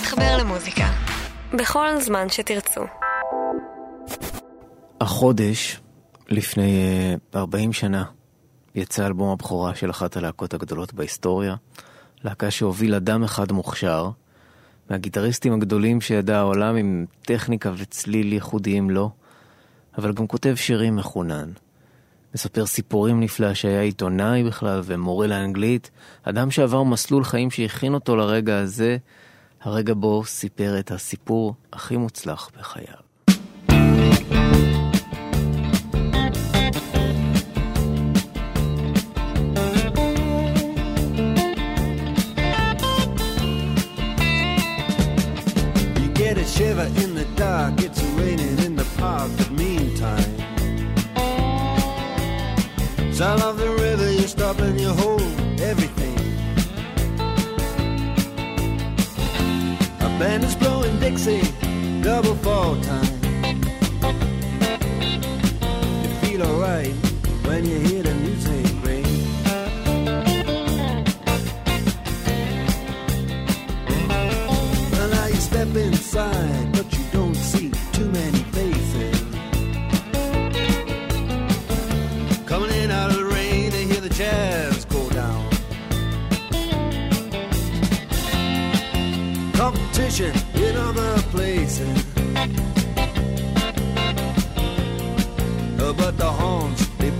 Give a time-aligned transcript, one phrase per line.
[0.00, 0.84] להתחבר למוזיקה.
[1.58, 2.80] בכל זמן שתרצו.
[5.00, 5.80] החודש,
[6.28, 6.84] לפני
[7.34, 8.04] uh, 40 שנה,
[8.74, 11.54] יצא אלבום הבכורה של אחת הלהקות הגדולות בהיסטוריה,
[12.24, 14.10] להקה שהוביל אדם אחד מוכשר,
[14.90, 19.10] מהגיטריסטים הגדולים שידע העולם עם טכניקה וצליל ייחודיים לו,
[19.98, 21.50] אבל גם כותב שירים מחונן.
[22.34, 25.90] מספר סיפורים נפלא שהיה עיתונאי בכלל ומורה לאנגלית,
[26.22, 28.96] אדם שעבר מסלול חיים שהכין אותו לרגע הזה,
[29.62, 33.00] הרגע בו סיפר את הסיפור הכי מוצלח בחייו.
[53.20, 53.59] Sound of
[60.20, 61.40] band is blowing Dixie,
[62.02, 63.09] double fall time.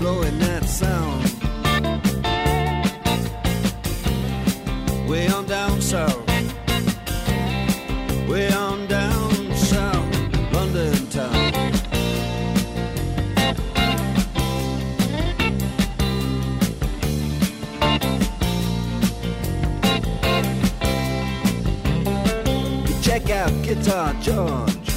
[0.01, 1.23] Blowing that sound.
[5.07, 6.27] Way on down south.
[8.27, 11.53] Way on down south, London town.
[22.87, 24.89] You check out Guitar George.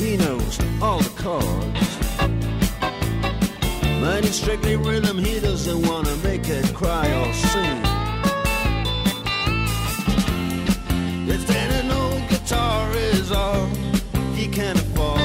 [0.00, 1.81] He knows all the chords.
[4.02, 7.78] Mine is strictly rhythm, he doesn't wanna make it cry or sing.
[11.28, 13.66] If then an old guitar is all
[14.34, 15.20] he can afford.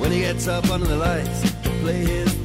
[0.00, 2.35] When he gets up under the lights play his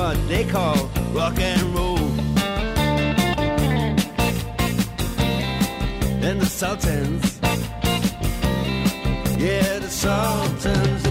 [0.00, 0.76] what they call
[1.12, 1.98] rock and roll.
[6.26, 7.38] And the Sultans
[9.38, 11.09] yeah, the Sultans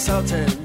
[0.00, 0.59] Sultan.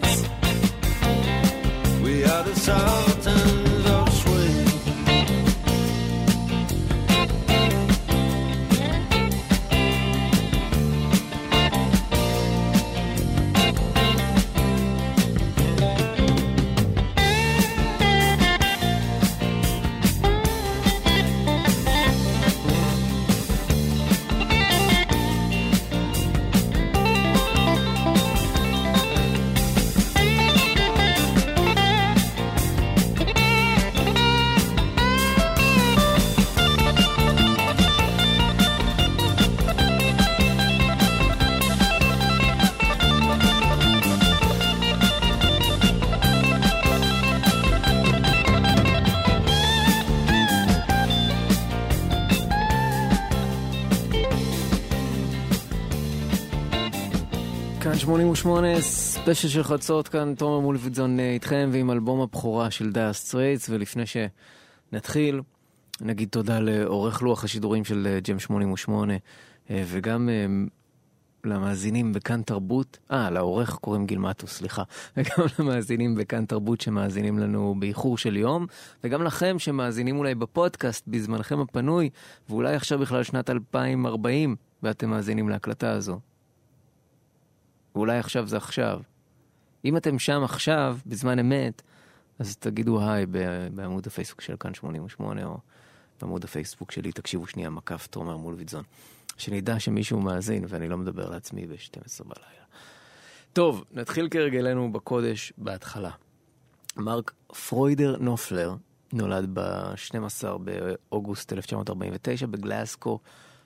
[58.16, 63.70] 88, ספיישל של חצות, כאן תומר מולווידזון אה, איתכם ועם אלבום הבכורה של דייר סטרייטס,
[63.70, 65.42] ולפני שנתחיל,
[66.02, 69.14] נגיד תודה לעורך לוח השידורים של אה, ג'ם 88,
[69.70, 70.30] אה, וגם
[71.46, 74.84] למאזינים בכאן תרבות, אה, לעורך קוראים גיל מטוס, סליחה,
[75.18, 78.66] וגם למאזינים בכאן תרבות שמאזינים לנו באיחור של יום,
[79.04, 82.10] וגם לכם שמאזינים אולי בפודקאסט בזמנכם הפנוי,
[82.50, 86.20] ואולי עכשיו בכלל שנת 2040, ואתם מאזינים להקלטה הזו.
[87.96, 89.02] ואולי עכשיו זה עכשיו.
[89.86, 91.82] אם אתם שם עכשיו, בזמן אמת,
[92.40, 93.26] אז תגידו היי
[93.74, 95.58] בעמוד הפייסבוק של כאן 88, או
[96.22, 98.84] בעמוד הפייסבוק שלי, תקשיבו שנייה, מקף תומר מול ויזון.
[99.38, 102.66] שנדע שמישהו מאזין, ואני לא מדבר לעצמי ב-12 בלילה.
[103.54, 106.12] טוב, נתחיל כרגלנו בקודש בהתחלה.
[106.98, 107.32] מרק
[107.70, 108.76] פרוידר נופלר
[109.14, 113.20] נולד ב-12 באוגוסט 1949 בגלאסקו,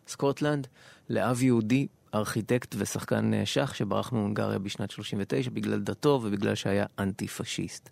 [0.07, 0.67] סקוטלנד,
[1.09, 7.89] לאב יהודי, ארכיטקט ושחקן אה, שח שברח מהונגריה בשנת 39 בגלל דתו ובגלל שהיה אנטי-פשיסט.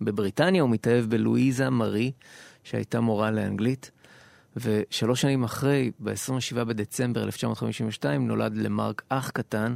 [0.00, 2.12] בבריטניה הוא מתאהב בלואיזה מארי,
[2.64, 3.90] שהייתה מורה לאנגלית,
[4.56, 9.74] ושלוש שנים אחרי, ב-27 בדצמבר 1952, נולד למרק אח קטן,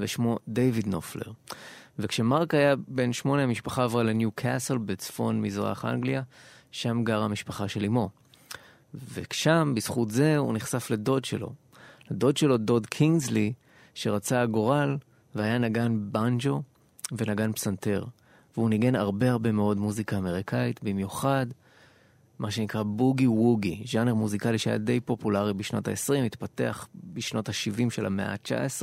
[0.00, 1.32] ושמו דיוויד נופלר.
[1.98, 6.22] וכשמרק היה בן שמונה, המשפחה עברה לניו קאסל בצפון מזרח אנגליה,
[6.72, 8.10] שם גרה המשפחה של אמו.
[9.14, 11.52] ושם, בזכות זה, הוא נחשף לדוד שלו.
[12.10, 13.52] לדוד שלו, דוד קינגסלי,
[13.94, 14.96] שרצה הגורל,
[15.34, 16.62] והיה נגן בנג'ו
[17.12, 18.04] ונגן פסנתר.
[18.56, 21.46] והוא ניגן הרבה הרבה מאוד מוזיקה אמריקאית, במיוחד
[22.38, 28.06] מה שנקרא בוגי ווגי, ז'אנר מוזיקלי שהיה די פופולרי בשנות ה-20, התפתח בשנות ה-70 של
[28.06, 28.82] המאה ה-19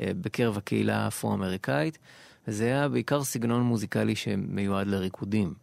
[0.00, 1.98] אה, בקרב הקהילה האפרו-אמריקאית,
[2.48, 5.54] וזה היה בעיקר סגנון מוזיקלי שמיועד לריקודים.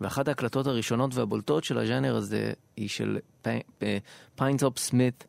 [0.00, 3.18] ואחת ההקלטות הראשונות והבולטות של הז'אנר הזה היא של
[4.36, 5.26] פיינטופ סמית,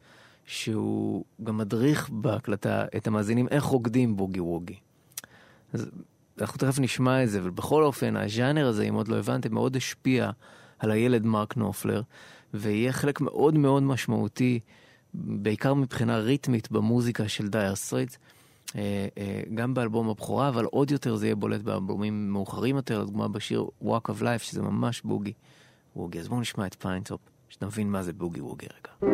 [0.49, 4.75] שהוא גם מדריך בהקלטה את המאזינים איך רוקדים בוגי ווגי.
[5.73, 5.89] אז
[6.41, 9.75] אנחנו תכף נשמע את זה, אבל בכל אופן, הז'אנר הזה, אם עוד לא הבנתם, מאוד
[9.75, 10.31] השפיע
[10.79, 12.01] על הילד מרק נופלר,
[12.53, 14.59] ויהיה חלק מאוד מאוד משמעותי,
[15.13, 18.17] בעיקר מבחינה ריתמית במוזיקה של דייר סטרייטס,
[18.75, 23.27] אה, אה, גם באלבום הבכורה, אבל עוד יותר זה יהיה בולט באלבומים מאוחרים יותר, לדוגמה
[23.27, 25.33] בשיר Walk of Life, שזה ממש בוגי
[25.95, 26.19] ווגי.
[26.19, 29.09] אז בואו נשמע את פיינטופ, שנבין מה זה בוגי ווגי רגע.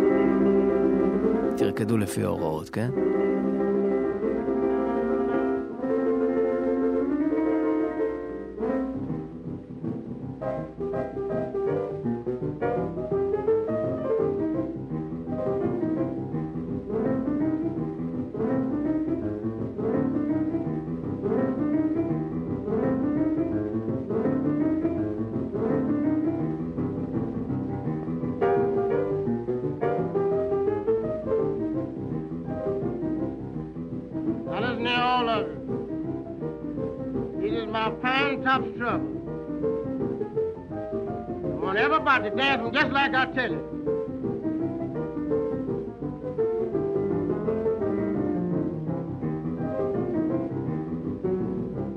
[1.57, 2.89] תרקדו לפי ההוראות, כן?
[43.15, 43.59] I tell you.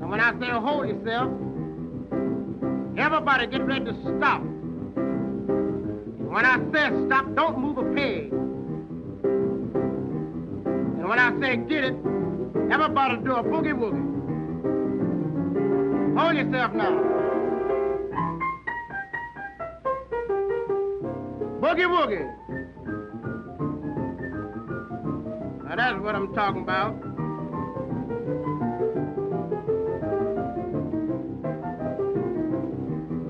[0.01, 1.31] And when I say hold yourself,
[2.97, 4.41] everybody get ready to stop.
[4.41, 8.31] And when I say stop, don't move a peg.
[10.99, 11.95] And when I say get it,
[12.71, 14.07] everybody do a boogie woogie.
[16.17, 17.18] Hold yourself now.
[21.69, 22.25] Boogie Woogie.
[25.65, 26.95] Now that's what I'm talking about.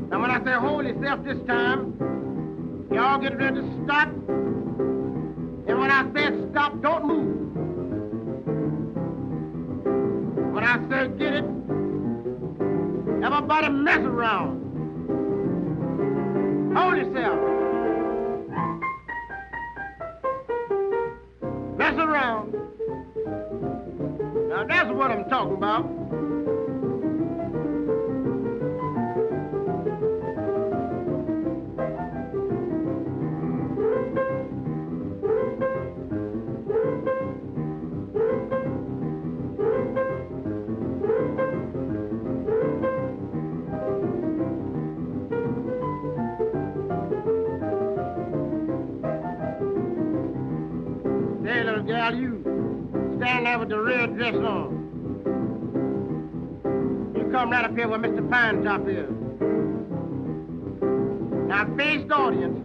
[0.09, 1.97] Now when I say hold yourself this time,
[2.93, 4.07] y'all get ready to stop.
[4.07, 7.35] And when I say stop, don't move.
[10.53, 11.43] When I say get it,
[13.21, 14.58] everybody mess around.
[54.19, 54.75] This long,
[57.15, 58.29] You come right up here where Mr.
[58.29, 59.09] Pine Top is.
[61.47, 62.59] Now, face the audience.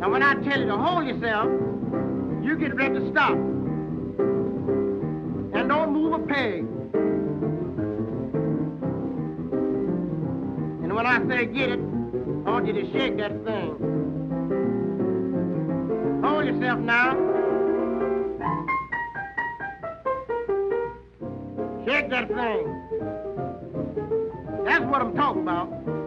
[0.00, 1.50] Now, when I tell you to hold yourself,
[2.42, 3.32] you get ready to stop.
[5.52, 6.60] And don't move a peg.
[10.82, 11.80] And when I say get it,
[12.46, 13.87] I want you to shake that thing
[16.58, 17.12] myself now.
[21.86, 22.64] Shake that thing.
[24.64, 25.97] That's what I'm talking about.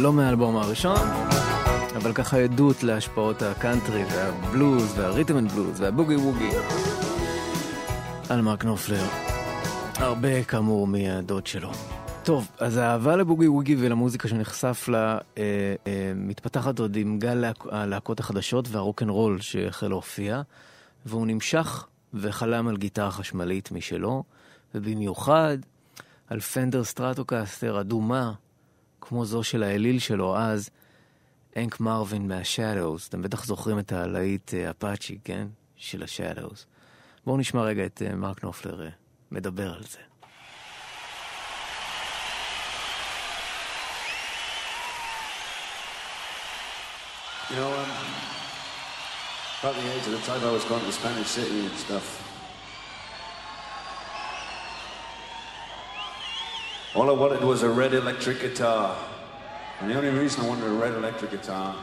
[0.00, 1.08] לא מהאלבום הראשון,
[1.96, 6.50] אבל ככה עדות להשפעות הקאנטרי והבלוז והריתם אנד בלוז והבוגי ווגי
[8.28, 9.04] על מרק נופלר.
[9.96, 11.70] הרבה כאמור מהדוד שלו.
[12.24, 15.42] טוב, אז האהבה לבוגי ווגי ולמוזיקה שנחשף לה אה,
[15.86, 20.42] אה, מתפתחת עוד עם גל להק, הלהקות החדשות והרוקנרול שהחל להופיע,
[21.06, 24.22] והוא נמשך וחלם על גיטרה חשמלית משלו,
[24.74, 25.58] ובמיוחד
[26.28, 28.32] על פנדר סטרטוקסטר אדומה,
[29.00, 30.70] כמו זו של האליל שלו אז,
[31.56, 33.08] הנק מרווין מהשאדוס.
[33.08, 35.46] אתם בטח זוכרים את הלהיט אפאצ'י, כן?
[35.76, 36.66] של השאדוס.
[37.26, 38.90] בואו נשמע רגע את אה, מרק נופלר אה,
[39.30, 39.98] מדבר על זה.
[47.50, 47.90] You know, um,
[49.60, 52.29] about the age of the time I was going to Spanish City and stuff.
[56.92, 58.96] All I wanted was a red electric guitar.
[59.80, 61.76] And the only reason I wanted a red electric guitar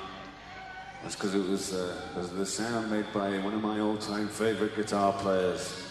[1.01, 1.95] was because it was uh,
[2.35, 5.81] the sound made by one of my all-time favorite guitar players.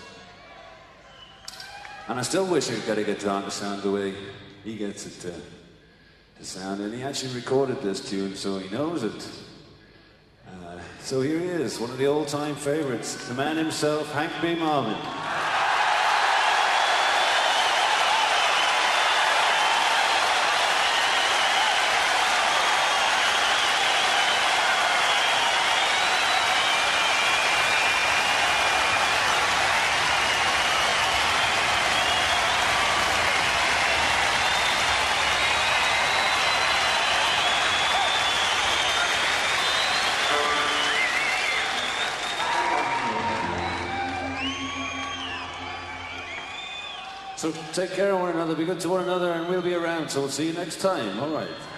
[2.08, 4.14] And I still wish I could get a guitar to sound the way
[4.62, 5.32] he gets it to,
[6.38, 6.82] to sound.
[6.82, 9.28] And he actually recorded this tune, so he knows it.
[10.46, 14.54] Uh, so here he is, one of the all-time favorites, the man himself, Hank B.
[14.54, 15.45] Marvin.
[47.76, 50.08] Take care of one another, be good to one another, and we'll be around.
[50.08, 51.20] So we'll see you next time.
[51.20, 51.75] All right.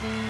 [0.00, 0.27] Mm-hmm.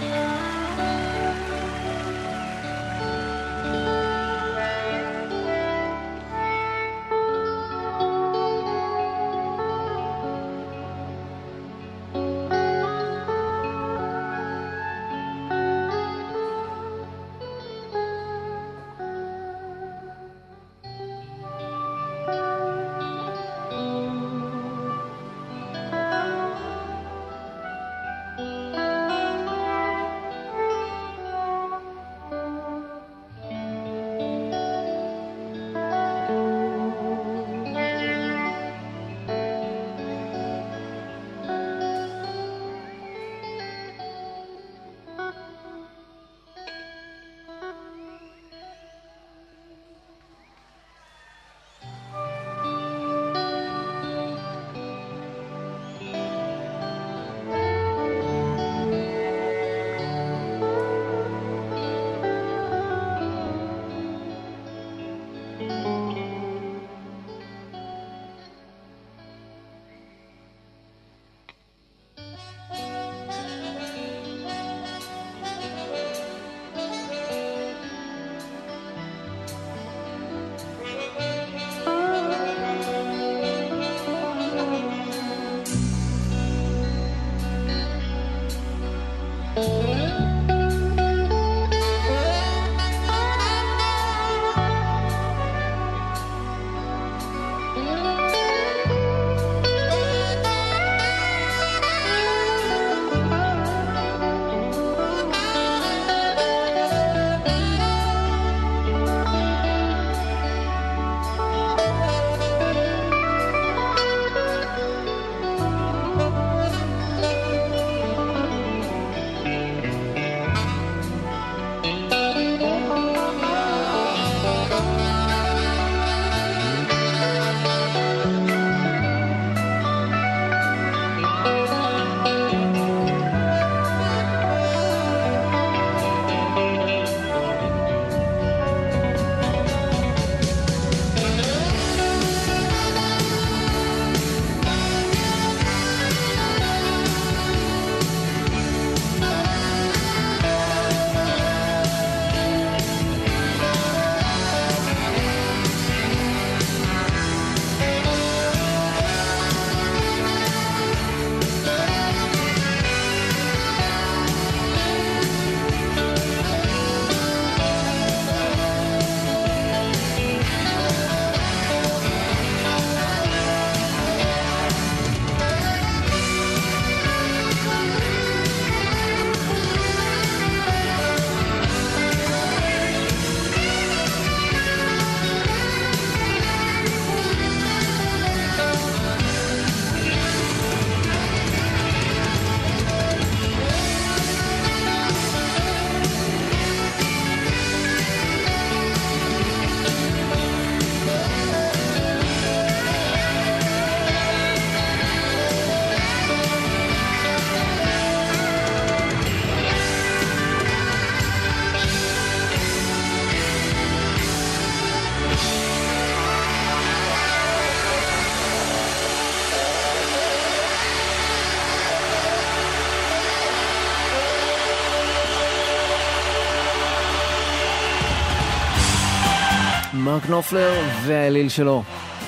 [230.08, 230.72] מרק נופלר
[231.06, 231.82] והאליל שלו,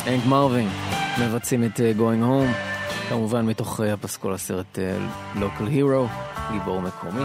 [0.07, 0.69] אנק מרווין,
[1.21, 2.55] מבצעים את uh, Going Home,
[3.09, 6.13] כמובן מתוך uh, הפסקול הסרט uh, Local Hero,
[6.53, 7.23] גיבור מקומי.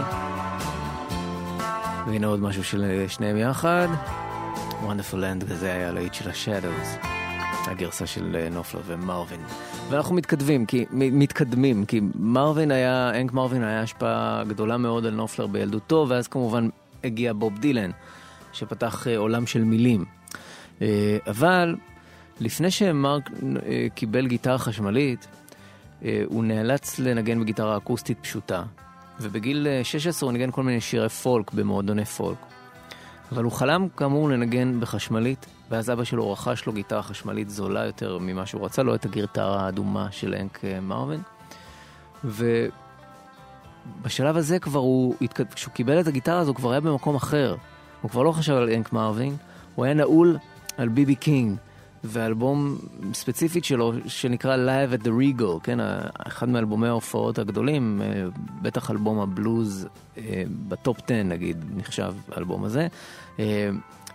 [2.06, 3.88] והנה עוד משהו של שניהם יחד,
[4.82, 7.06] Wonderful Land, וזה היה להיט של ה-Shadows,
[7.70, 9.40] הגרסה של נופלר ומרווין.
[9.90, 15.46] ואנחנו מתכתבים, כי, מתקדמים, כי מרווין היה, אנק מרווין היה השפעה גדולה מאוד על נופלר
[15.46, 16.68] בילדותו, ואז כמובן
[17.04, 17.90] הגיע בוב דילן,
[18.52, 20.15] שפתח עולם של מילים.
[20.78, 20.82] Uh,
[21.26, 21.76] אבל
[22.40, 23.32] לפני שמרק uh,
[23.94, 28.62] קיבל גיטרה חשמלית, uh, הוא נאלץ לנגן בגיטרה אקוסטית פשוטה,
[29.20, 32.38] ובגיל uh, 16 הוא ניגן כל מיני שירי פולק במועדוני פולק.
[33.32, 38.18] אבל הוא חלם כאמור לנגן בחשמלית, ואז אבא שלו רכש לו גיטרה חשמלית זולה יותר
[38.18, 41.20] ממה שהוא רצה לו, את הגיטרה האדומה של אנק מרווין.
[42.24, 45.14] ובשלב הזה כבר הוא,
[45.54, 47.56] כשהוא קיבל את הגיטרה הזו, הוא כבר היה במקום אחר.
[48.02, 49.36] הוא כבר לא חשב על הנק מרווין,
[49.74, 50.38] הוא היה נעול
[50.76, 51.56] על ביבי קינג,
[52.04, 52.78] ואלבום
[53.14, 55.78] ספציפית שלו שנקרא Live at the Regal, כן,
[56.26, 58.02] אחד מאלבומי ההופעות הגדולים,
[58.62, 59.88] בטח אלבום הבלוז
[60.68, 62.86] בטופ 10 נגיד, נחשב האלבום הזה.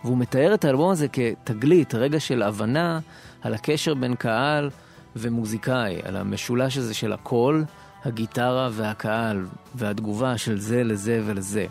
[0.03, 2.99] והוא מתאר את האלבום הזה כתגלית, רגע של הבנה
[3.41, 4.69] על הקשר בין קהל
[5.15, 7.63] ומוזיקאי, על המשולש הזה של הקול,
[8.05, 9.45] הגיטרה והקהל,
[9.75, 11.65] והתגובה של זה לזה ולזה.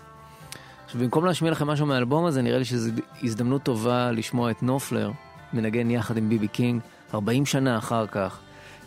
[0.91, 2.91] עכשיו, במקום להשמיע לכם משהו מהאלבום הזה, נראה לי שזו
[3.23, 5.11] הזדמנות טובה לשמוע את נופלר
[5.53, 6.81] מנגן יחד עם ביבי קינג,
[7.15, 8.39] 40 שנה אחר כך,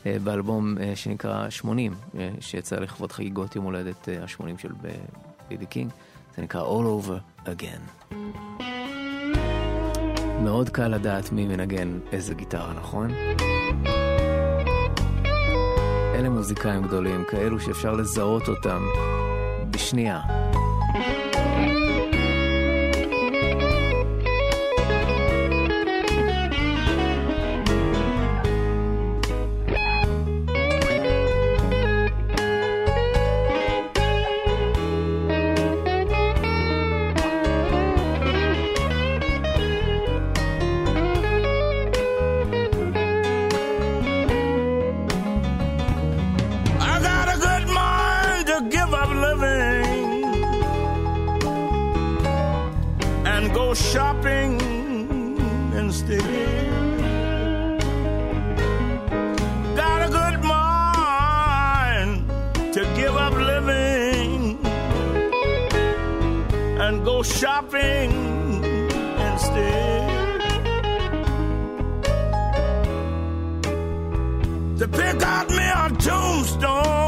[0.05, 1.93] באלבום שנקרא 80,
[2.39, 4.69] שיצא לכבוד חגיגות יום הולדת ה-80 של
[5.49, 5.91] ביבי קינג.
[6.35, 8.13] זה נקרא All Over Again.
[10.43, 13.11] מאוד קל לדעת מי מנגן איזה גיטרה, נכון?
[16.15, 18.81] אלה מוזיקאים גדולים, כאלו שאפשר לזהות אותם
[19.71, 20.21] בשנייה.
[53.73, 54.61] Go shopping
[55.73, 56.21] instead.
[59.75, 62.29] Got a good mind
[62.73, 64.59] to give up living
[66.83, 68.11] and go shopping
[69.27, 70.01] instead.
[74.77, 77.02] to pick out me a tombstone.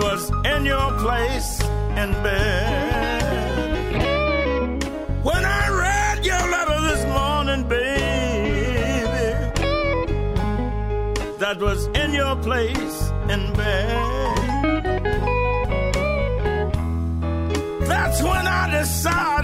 [0.00, 1.60] Was in your place
[2.02, 3.20] in bed.
[5.22, 8.00] When I read your letter this morning, baby
[11.40, 14.36] that was in your place in bed.
[17.88, 19.39] That's when I decided,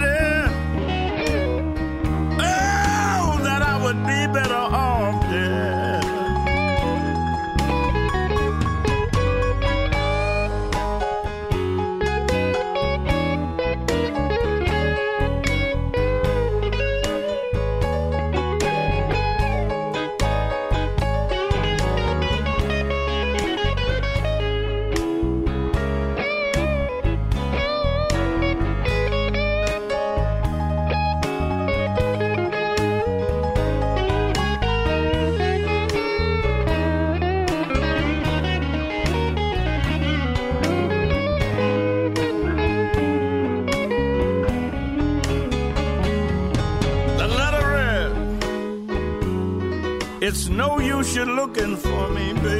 [50.27, 52.56] It's no use you looking for me, baby.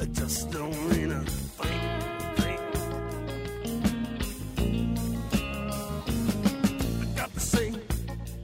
[0.00, 1.24] It just don't mean thing.
[2.36, 2.58] thing.
[7.00, 7.72] I got to say,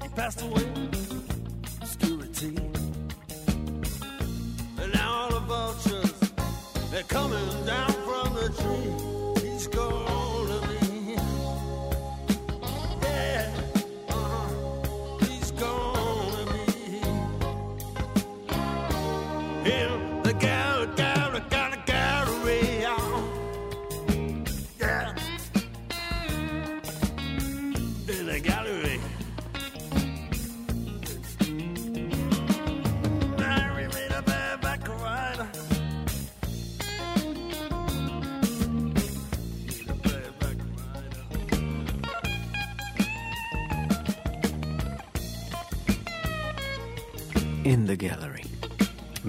[0.03, 0.63] he passed away.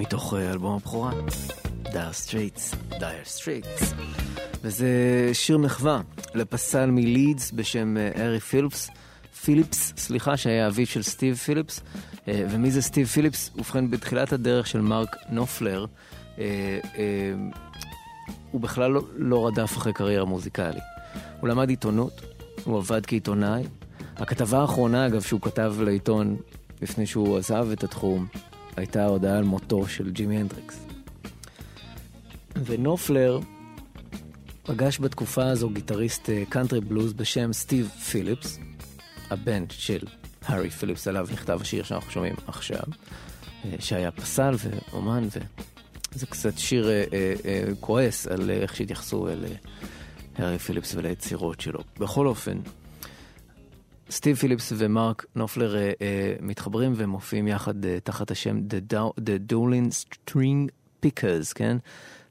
[0.05, 1.11] מתוך אה, אלבום הבכורה,
[1.83, 3.95] Dire Straits, Dire Straits.
[4.63, 4.89] וזה
[5.33, 6.01] שיר מחווה
[6.33, 8.89] לפסל מלידס בשם אה, ארי פיליפס,
[9.43, 11.81] פיליפס, סליחה, שהיה אביו של סטיב פיליפס.
[12.27, 13.51] אה, ומי זה סטיב פיליפס?
[13.55, 15.85] ובכן, בתחילת הדרך של מרק נופלר,
[18.51, 20.83] הוא בכלל לא, לא רדף אחרי קריירה מוזיקלית.
[21.39, 22.21] הוא למד עיתונות,
[22.63, 23.63] הוא עבד כעיתונאי.
[24.15, 26.37] הכתבה האחרונה, אגב, שהוא כתב לעיתון
[26.81, 28.27] לפני שהוא עזב את התחום,
[28.75, 30.79] הייתה הודעה על מותו של ג'ימי הנדריקס.
[32.65, 33.39] ונופלר
[34.63, 38.59] פגש בתקופה הזו גיטריסט אה, קאנטרי בלוז בשם סטיב פיליפס,
[39.29, 39.99] הבן של
[40.45, 42.83] הארי פיליפס, עליו נכתב השיר שאנחנו שומעים עכשיו,
[43.65, 45.27] אה, שהיה פסל ואומן,
[46.15, 49.55] וזה קצת שיר אה, אה, אה, כועס על אה, איך שהתייחסו אל אה,
[50.37, 51.79] הארי פיליפס וליצירות שלו.
[51.99, 52.57] בכל אופן,
[54.09, 60.69] סטיב פיליפס ומרק נופלר אה, אה, מתחברים ומופיעים יחד אה, תחת השם The, Dolin String
[61.05, 61.77] Pickers, כן?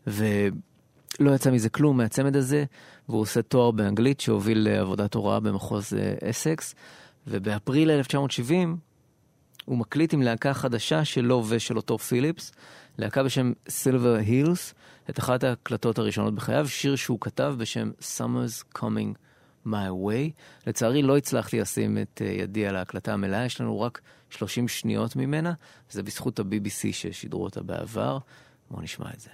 [0.07, 2.65] ולא יצא מזה כלום מהצמד הזה,
[3.09, 5.93] והוא עושה תואר באנגלית שהוביל לעבודת הוראה במחוז
[6.31, 6.75] אסקס,
[7.27, 8.77] ובאפריל 1970
[9.65, 12.53] הוא מקליט עם להקה חדשה שלו ושל אותו פיליפס,
[12.99, 14.75] להקה בשם סילבר הילס,
[15.11, 19.15] את אחת ההקלטות הראשונות בחייו, שיר שהוא כתב בשם Summer's Coming
[19.67, 20.31] My Way.
[20.67, 24.01] לצערי לא הצלחתי לשים את אה, ידי על ההקלטה המלאה, יש לנו רק
[24.31, 25.53] 30 שניות ממנה,
[25.91, 28.19] זה בזכות ה-BBC ששידרו אותה בעבר.
[28.71, 29.31] בואו נשמע את זה.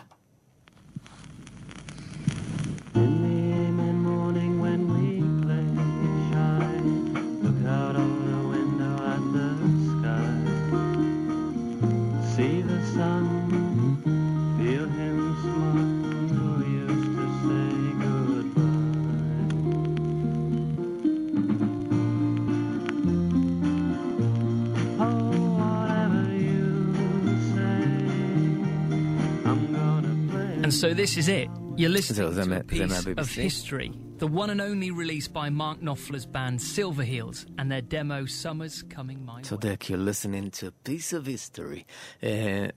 [30.71, 31.51] And so this is it.
[31.77, 33.91] You're listening to a piece of history.
[34.19, 39.21] The one and only release by Mark Knopfler's band Silverheels and their demo Summer's Coming
[39.27, 39.43] My Way.
[39.43, 41.85] צודק, you're listening to a piece of history.
[42.23, 42.27] אה,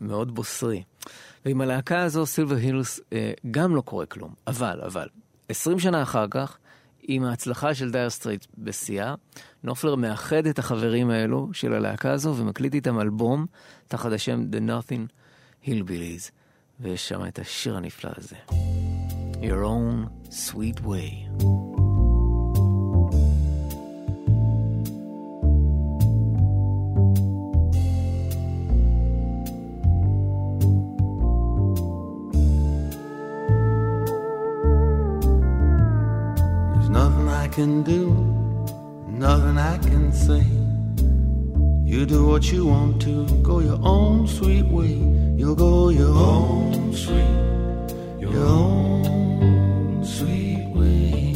[0.01, 0.83] מאוד בוסרי.
[1.45, 3.13] ועם הלהקה הזו, סילבר הילס, אה,
[3.51, 4.33] גם לא קורה כלום.
[4.47, 5.07] אבל, אבל,
[5.49, 6.57] 20 שנה אחר כך,
[7.03, 9.15] עם ההצלחה של דייר סטרייטס בשיאה,
[9.63, 13.45] נופלר מאחד את החברים האלו של הלהקה הזו ומקליט איתם אלבום
[13.87, 15.13] תחת השם The Nothing
[15.67, 16.42] Hillbillies.
[16.82, 18.36] ויש שם את השיר הנפלא הזה.
[19.40, 21.28] Your own sweet way.
[36.72, 38.02] There's nothing I can do,
[39.06, 40.44] nothing I can say.
[41.84, 45.21] You do what you want to, go your own sweet way.
[45.35, 51.33] You'll go your own sweet, your own sweet way.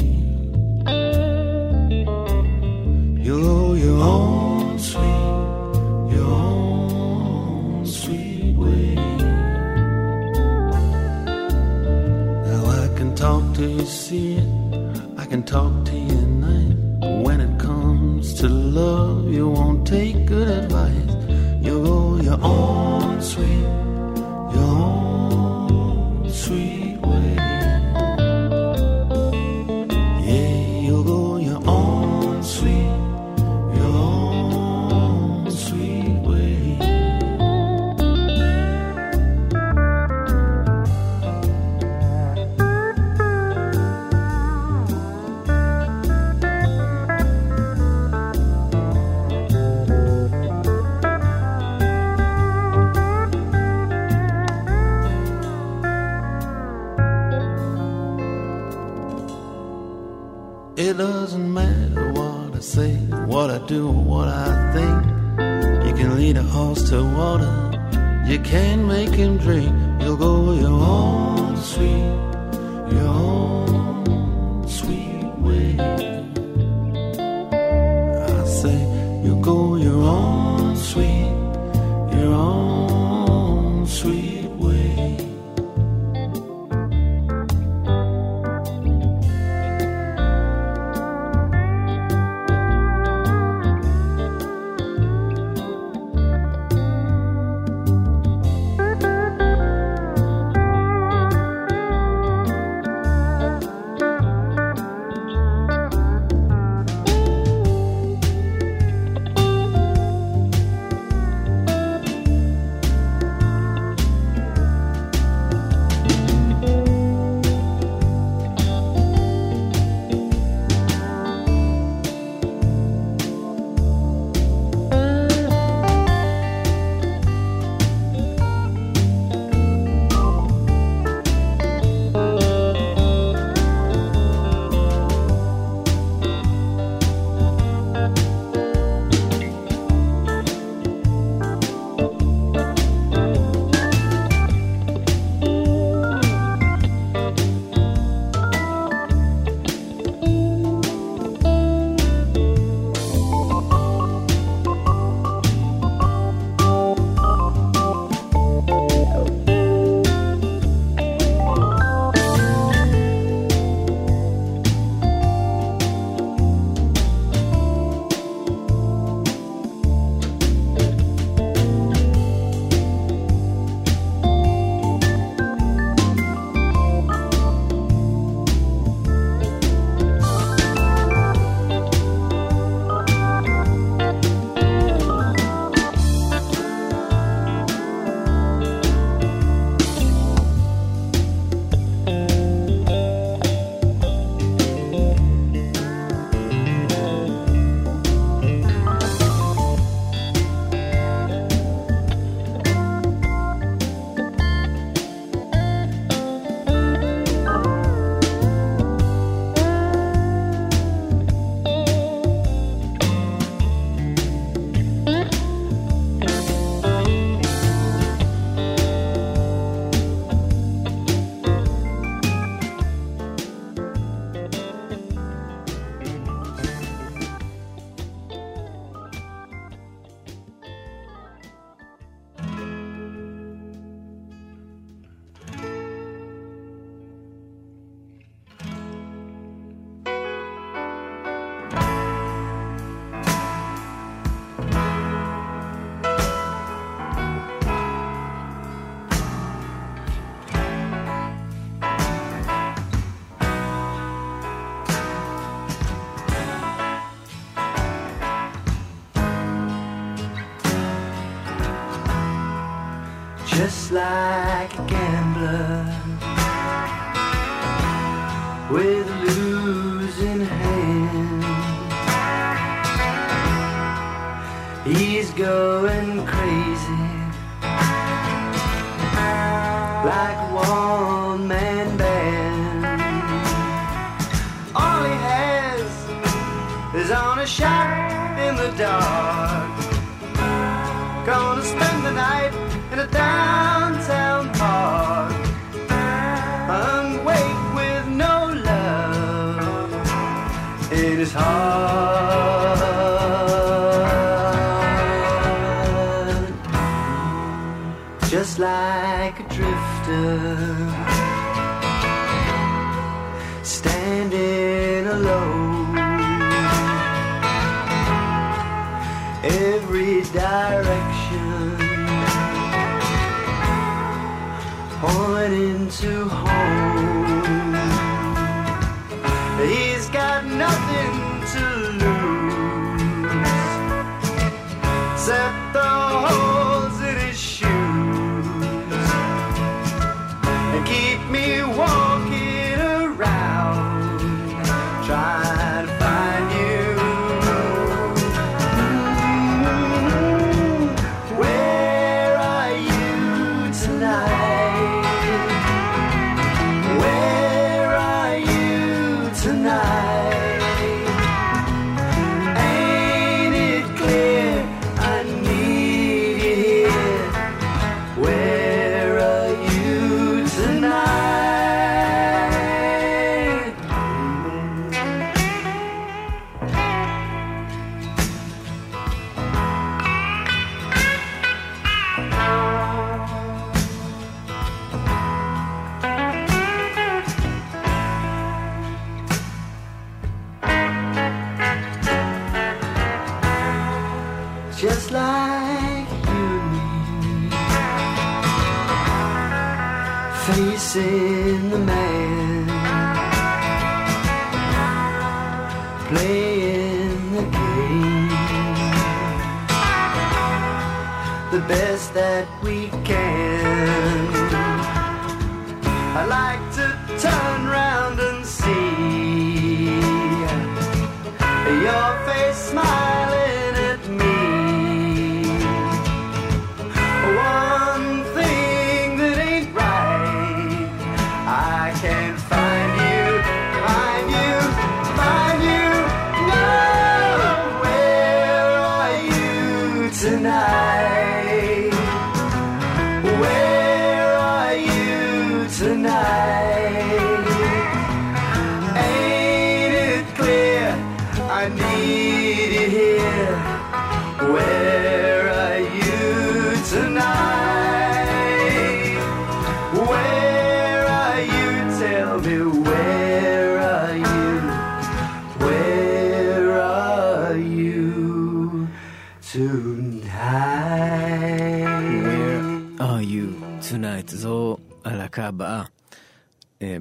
[3.26, 8.96] You'll go your own sweet, your own sweet way.
[12.46, 14.48] Now I can talk to you, see it.
[15.18, 16.17] I can talk to you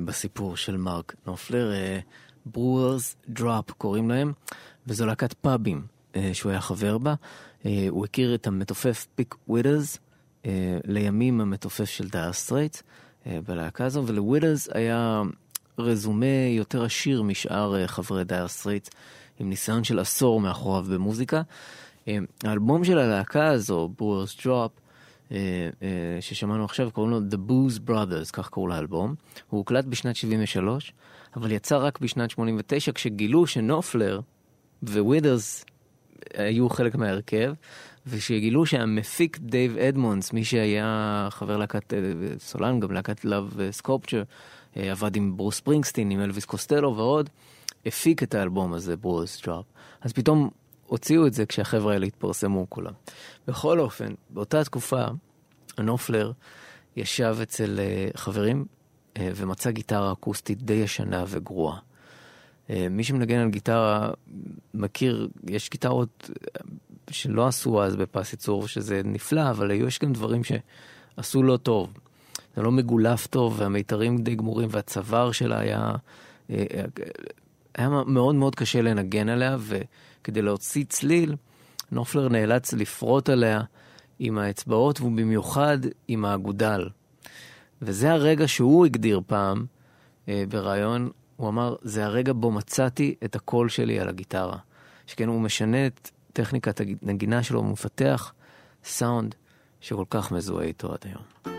[0.06, 1.72] בסיפור של מרק נופלר,
[2.46, 4.32] ברוארס דרופ קוראים להם,
[4.86, 5.86] וזו להקת פאבים
[6.16, 7.14] אה, שהוא היה חבר בה.
[7.66, 9.98] אה, הוא הכיר את המתופף פיק ווית'רס,
[10.84, 12.76] לימים המתופף של דייר סטרייטס
[13.26, 15.22] בלהקה הזו, ולווית'רס היה
[15.78, 18.88] רזומה יותר עשיר משאר אה, חברי דייר סטרייטס,
[19.38, 21.42] עם ניסיון של עשור מאחוריו במוזיקה.
[22.08, 24.85] אה, האלבום של הלהקה הזו, ברוארס דרופ, אה, אה,
[26.20, 29.14] ששמענו עכשיו, קוראים לו The Booze Brothers, כך קראו לאלבום.
[29.50, 30.92] הוא הוקלט בשנת 73,
[31.36, 34.20] אבל יצא רק בשנת 89, כשגילו שנופלר
[34.82, 35.64] ווית'רס
[36.34, 37.52] היו חלק מההרכב,
[38.06, 41.98] ושגילו שהמפיק דייב אדמונדס, מי שהיה חבר להקת אה,
[42.38, 44.24] סולן, גם להקת Love Sculpture,
[44.76, 47.30] אה, עבד עם ברוס ספרינגסטין, עם אלוויס קוסטלו ועוד,
[47.86, 49.64] הפיק את האלבום הזה, ברוארס דרופ.
[50.00, 50.50] אז פתאום
[50.86, 52.92] הוציאו את זה כשהחבר'ה האלה התפרסמו כולם.
[53.48, 55.04] בכל אופן, באותה תקופה,
[55.78, 56.32] הנופלר
[56.96, 58.64] ישב אצל אה, חברים
[59.16, 61.78] אה, ומצא גיטרה אקוסטית די ישנה וגרועה.
[62.70, 64.10] אה, מי שמנגן על גיטרה
[64.74, 66.30] מכיר, יש גיטרות
[67.10, 71.92] שלא עשו אז בפס ייצור, שזה נפלא, אבל יש גם דברים שעשו לא טוב.
[72.56, 75.92] זה לא מגולף טוב, והמיתרים די גמורים, והצוואר שלה היה...
[77.74, 79.56] היה מאוד מאוד קשה לנגן עליה,
[80.26, 81.36] וכדי להוציא צליל,
[81.92, 83.60] נופלר נאלץ לפרוט עליה
[84.18, 86.88] עם האצבעות, ובמיוחד עם האגודל.
[87.82, 89.66] וזה הרגע שהוא הגדיר פעם
[90.28, 94.58] אה, בריאיון, הוא אמר, זה הרגע בו מצאתי את הקול שלי על הגיטרה.
[95.06, 98.32] שכן הוא משנה את טכניקת הנגינה שלו, הוא מפתח
[98.84, 99.34] סאונד
[99.80, 101.55] שכל כך מזוהה איתו עד היום.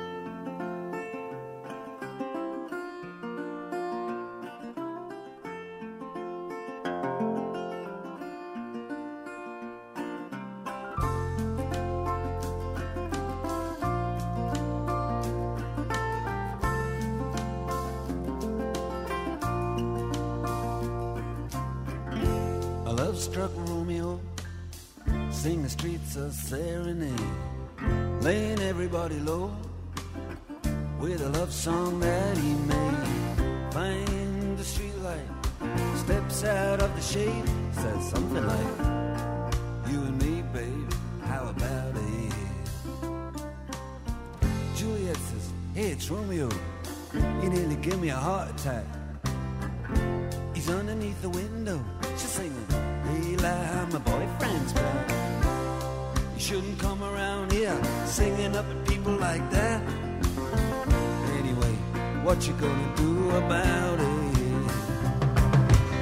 [62.27, 64.07] What you gonna do about it?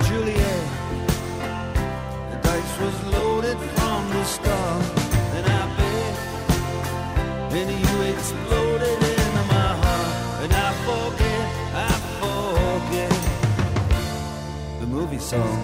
[0.07, 0.65] Juliet,
[2.31, 4.83] the dice was loaded from the start.
[5.35, 6.15] And I bet,
[7.59, 10.13] and you exploded into my heart.
[10.43, 11.45] And I forget,
[11.89, 13.15] I forget
[14.79, 15.59] the movie song.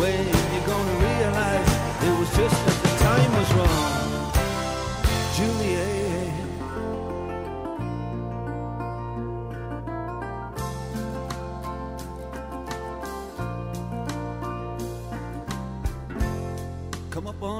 [0.00, 0.18] When
[0.52, 1.69] you gonna realize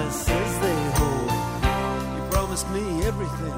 [0.00, 1.30] promises they hold.
[2.16, 3.54] You promised me everything.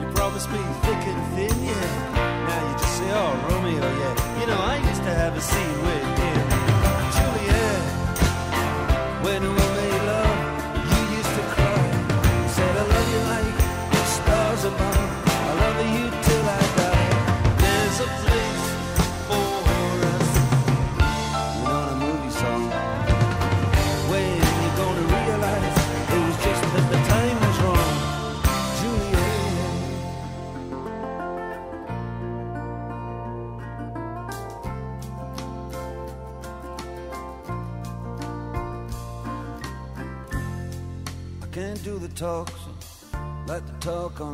[0.00, 2.46] You promised me thick and thin, yeah.
[2.48, 4.40] Now you just say, oh, Romeo, yeah.
[4.40, 6.21] You know, I used to have a scene with him.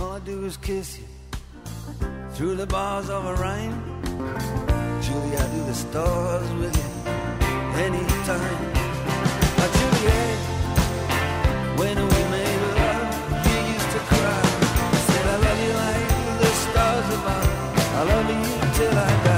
[0.00, 1.06] All I do is kiss you
[2.34, 3.82] through the bars of a rhyme.
[5.02, 6.90] Julie, I do the stars with you
[7.86, 8.58] anytime.
[9.60, 10.38] Oh, Juliet,
[11.80, 13.08] when we made love,
[13.46, 14.42] you used to cry.
[14.92, 16.06] I said, I love you like
[16.42, 17.48] the stars above.
[17.98, 18.44] I love you
[18.76, 19.37] till I die.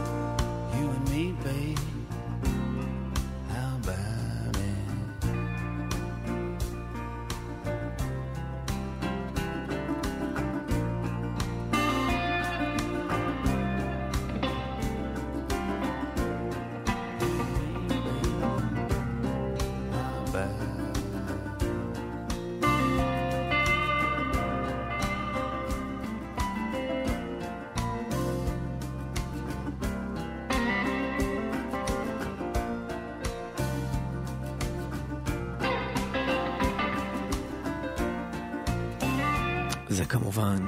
[40.11, 40.67] כמובן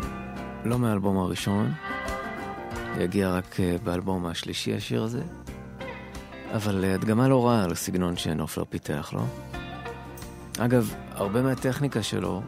[0.66, 1.74] לא מהאלבום הראשון,
[3.00, 5.22] יגיע רק אה, באלבום השלישי השיר הזה,
[6.54, 9.26] אבל אה, הדגמה לא רעה על הסגנון שנופלר פיתח לו.
[10.60, 12.41] אגב, הרבה מהטכניקה שלו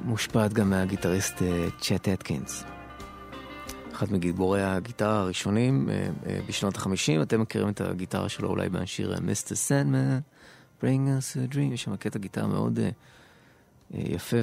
[0.00, 2.64] מושפעת גם מהגיטריסט אה, צ'ט אטקינס.
[3.92, 5.88] אחד מגיבורי הגיטרה הראשונים
[6.48, 9.52] בשנות החמישים, אתם מכירים את הגיטרה שלו אולי מהשיר Mr.
[9.68, 10.20] Sandman,
[10.82, 12.78] Bring us a Dream, יש שם קטע גיטרה מאוד
[13.90, 14.36] יפה,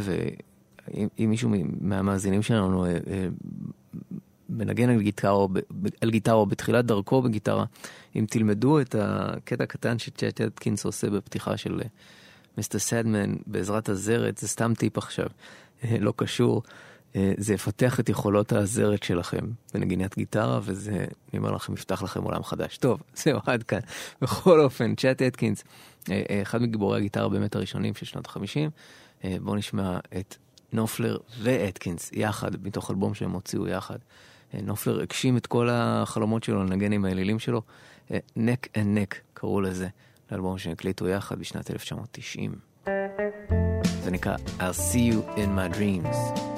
[1.19, 1.49] אם מישהו
[1.81, 3.27] מהמאזינים שלנו אה, אה,
[4.49, 5.49] מנגן על גיטרה, או
[6.01, 7.65] על גיטרה או בתחילת דרכו בגיטרה,
[8.15, 11.81] אם תלמדו את הקטע הקטן שצ'ט אטקינס עושה בפתיחה של
[12.57, 15.27] מיסטר סדמן בעזרת הזרת, זה סתם טיפ עכשיו,
[15.83, 16.63] אה, לא קשור.
[17.15, 22.23] אה, זה יפתח את יכולות הזרת שלכם בנגינת גיטרה, וזה, אני אומר לכם, יפתח לכם
[22.23, 22.77] עולם חדש.
[22.77, 23.79] טוב, זהו, עד כאן.
[24.21, 25.63] בכל אופן, צ'אט אטקינס,
[26.09, 28.69] אה, אה, אחד מגיבורי הגיטרה באמת הראשונים של שנות ה-50.
[29.41, 30.35] בואו נשמע את
[30.73, 33.97] נופלר ואטקינס יחד, מתוך אלבום שהם הוציאו יחד.
[34.53, 37.61] אה, נופלר הגשים את כל החלומות שלו לנגן עם האלילים שלו.
[38.35, 39.87] Neck and Neck קראו לזה,
[40.31, 42.55] לאלבום שהם הקליטו יחד בשנת 1990.
[44.03, 46.50] זה נקרא I'll see you in my dreams.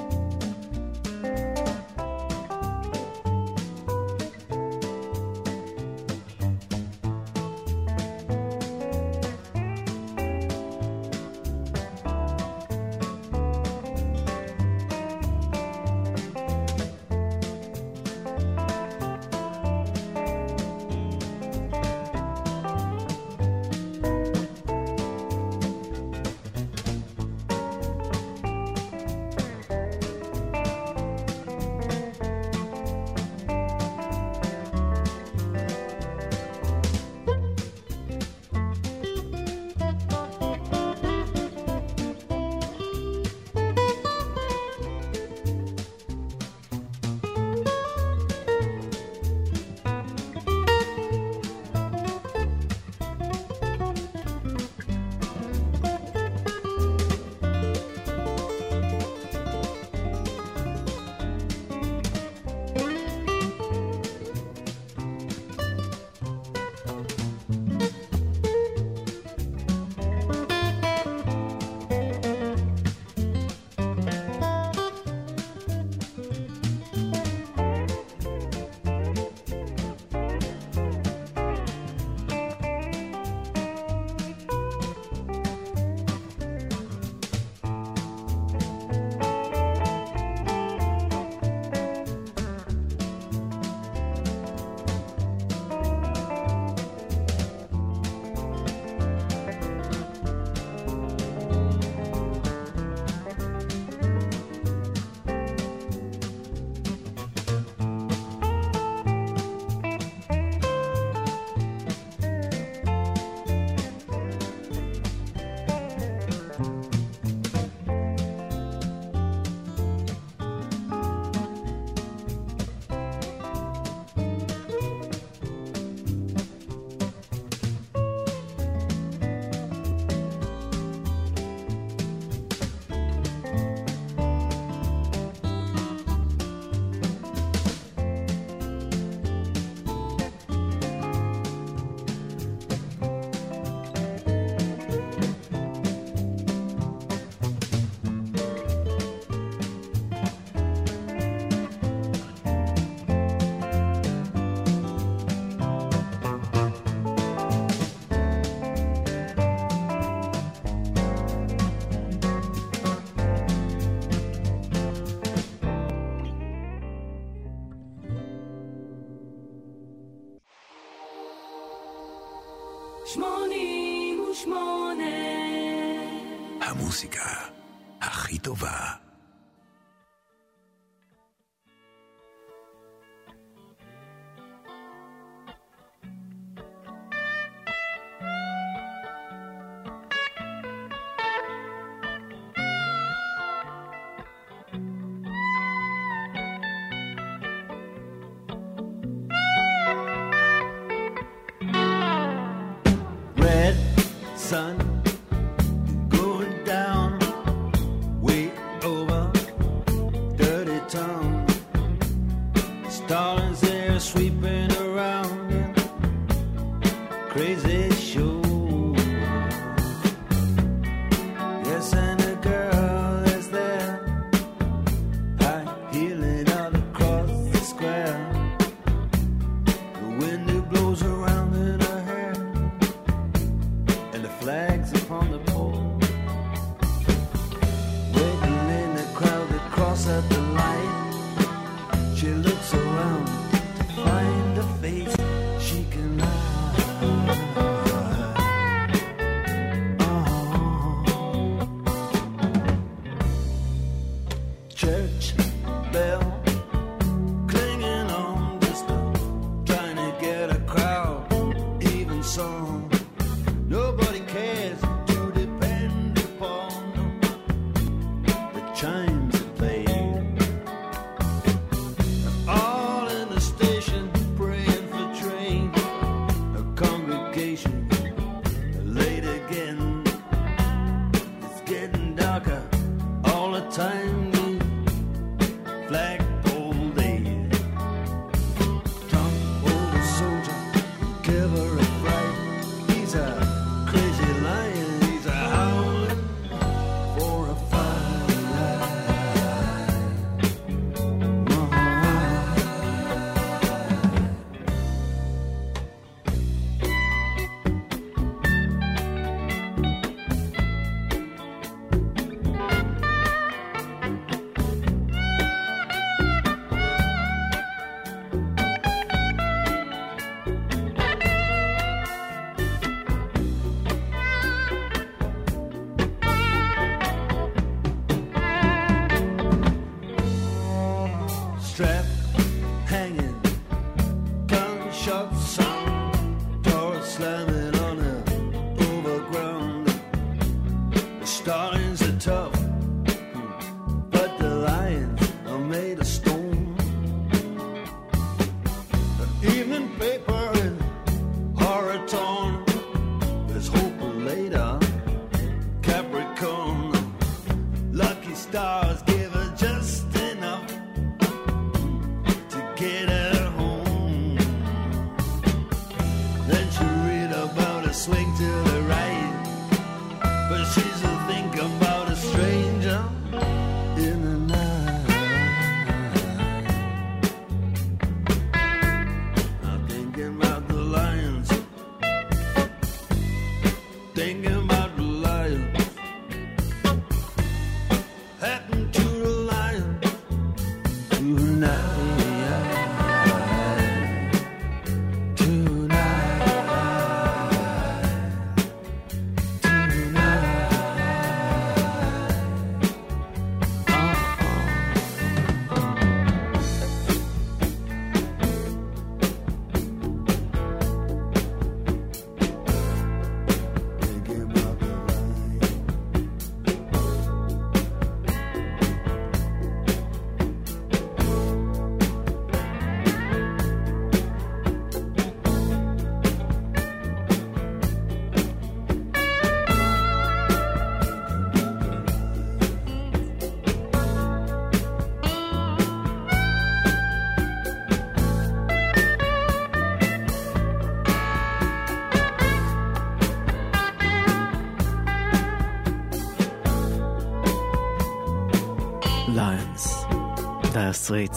[451.04, 451.36] Dire Straits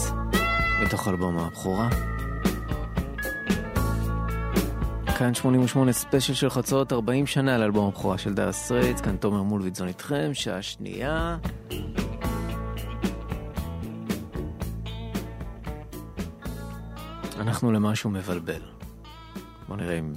[0.85, 1.89] מתוך אלבום הבכורה.
[5.17, 9.87] כאן 88 ספיישל של חצות 40 שנה לאלבום הבכורה של Dire Straits, כאן תומר מולווידזון
[9.87, 11.37] איתכם, שעה שנייה.
[17.39, 18.61] אנחנו למשהו מבלבל.
[19.67, 20.13] בוא נראה אם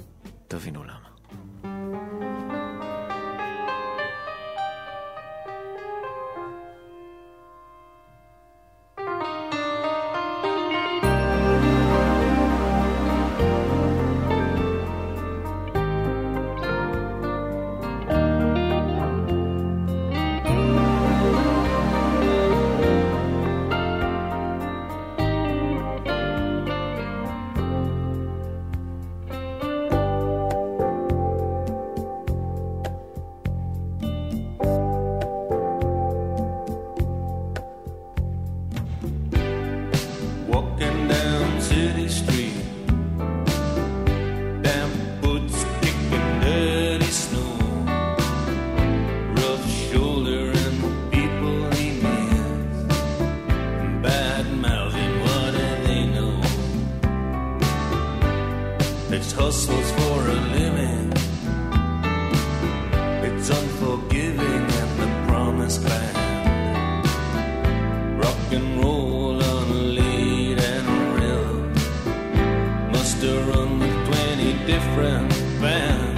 [73.43, 75.29] room with 20 different
[75.61, 76.10] bands.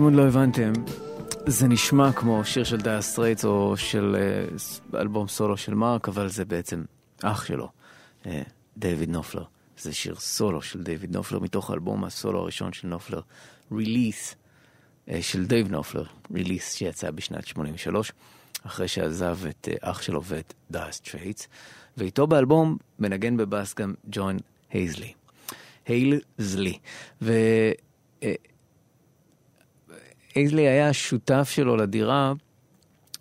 [0.00, 0.72] אם עוד לא הבנתם,
[1.46, 6.28] זה נשמע כמו שיר של Dire Straits או של אה, אלבום סולו של מרק, אבל
[6.28, 6.84] זה בעצם
[7.22, 7.68] אח שלו,
[8.26, 8.42] אה,
[8.76, 9.44] דייוויד נופלר.
[9.78, 13.20] זה שיר סולו של דייוויד נופלר מתוך אלבום הסולו הראשון של נופלר,
[13.72, 14.34] Release,
[15.08, 18.12] אה, של דייב נופלר, Release שיצא בשנת 83,
[18.66, 21.48] אחרי שעזב את אח שלו ואת Dire Straits,
[21.96, 24.36] ואיתו באלבום מנגן בבאס גם ג'ון
[24.70, 25.12] אילסלי.
[25.86, 26.78] הייל זלי.
[27.22, 27.32] ו...
[30.36, 32.32] איזלי היה השותף שלו לדירה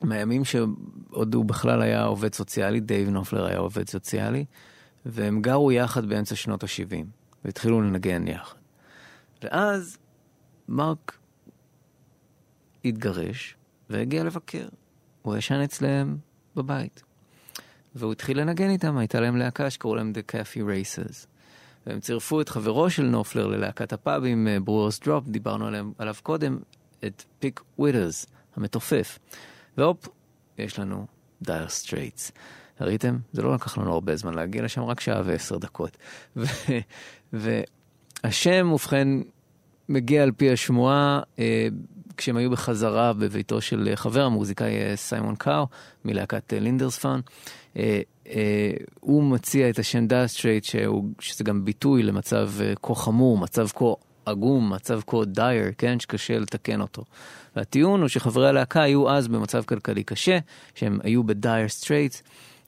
[0.02, 4.46] מהימים שעוד הוא בכלל היה עובד סוציאלי, דייב נופלר היה עובד סוציאלי,
[5.06, 7.06] והם גרו יחד באמצע שנות ה-70,
[7.46, 8.56] והתחילו לנגן יחד.
[9.44, 9.98] ואז
[10.70, 11.18] מרק
[12.86, 13.56] התגרש
[13.90, 14.68] והגיע לבקר.
[15.22, 16.18] הוא ישן אצלם
[16.56, 17.04] בבית.
[17.96, 21.28] והוא התחיל לנגן איתם, הייתה להם להקה שקראו להם The Cafe Racers.
[21.86, 26.60] והם צירפו את חברו של נופלר ללהקת הפאבים, אה, Brewers Droop, דיברנו עליו קודם,
[27.06, 28.26] את פיק ווית'רס,
[28.56, 29.20] המתופף.
[29.78, 30.08] והופ,
[30.58, 31.06] יש לנו
[31.42, 32.32] Dire Straits.
[32.82, 33.18] ראיתם?
[33.32, 35.98] זה לא לקח לנו הרבה זמן להגיע לשם, רק שעה ועשר דקות.
[37.34, 39.08] והשם, ובכן,
[39.90, 41.68] מגיע על פי השמועה, אה,
[42.18, 45.68] כשהם היו בחזרה בביתו של חבר המוזיקאי אה, סיימון קאו,
[46.06, 47.20] מלהקת אה, Lindisfarne.
[47.78, 50.66] אה, אה, הוא מציע את השם Dire Straits,
[51.20, 53.86] שזה גם ביטוי למצב אה, כה חמור, מצב כה
[54.26, 57.04] עגום, מצב כה dire, כן, שקשה לתקן אותו.
[57.56, 60.40] והטיעון הוא שחברי הלהקה היו אז במצב כלכלי קשה,
[60.76, 62.16] שהם היו ב dire straits.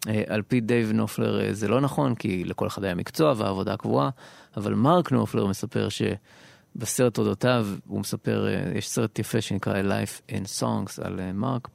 [0.07, 3.77] אה, על פי דייב נופלר אה, זה לא נכון, כי לכל אחד היה מקצוע ועבודה
[3.77, 4.09] קבועה,
[4.57, 10.61] אבל מרק נופלר מספר שבסרט אודותיו, הוא מספר, אה, יש סרט יפה שנקרא Life in
[10.61, 11.67] Songs על מרק,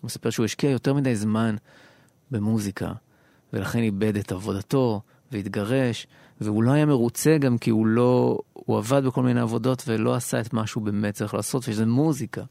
[0.00, 1.56] הוא מספר שהוא השקיע יותר מדי זמן
[2.30, 2.92] במוזיקה,
[3.52, 5.00] ולכן איבד את עבודתו
[5.32, 6.06] והתגרש,
[6.40, 10.40] והוא לא היה מרוצה גם כי הוא לא, הוא עבד בכל מיני עבודות ולא עשה
[10.40, 12.42] את מה שהוא באמת צריך לעשות, שזה מוזיקה.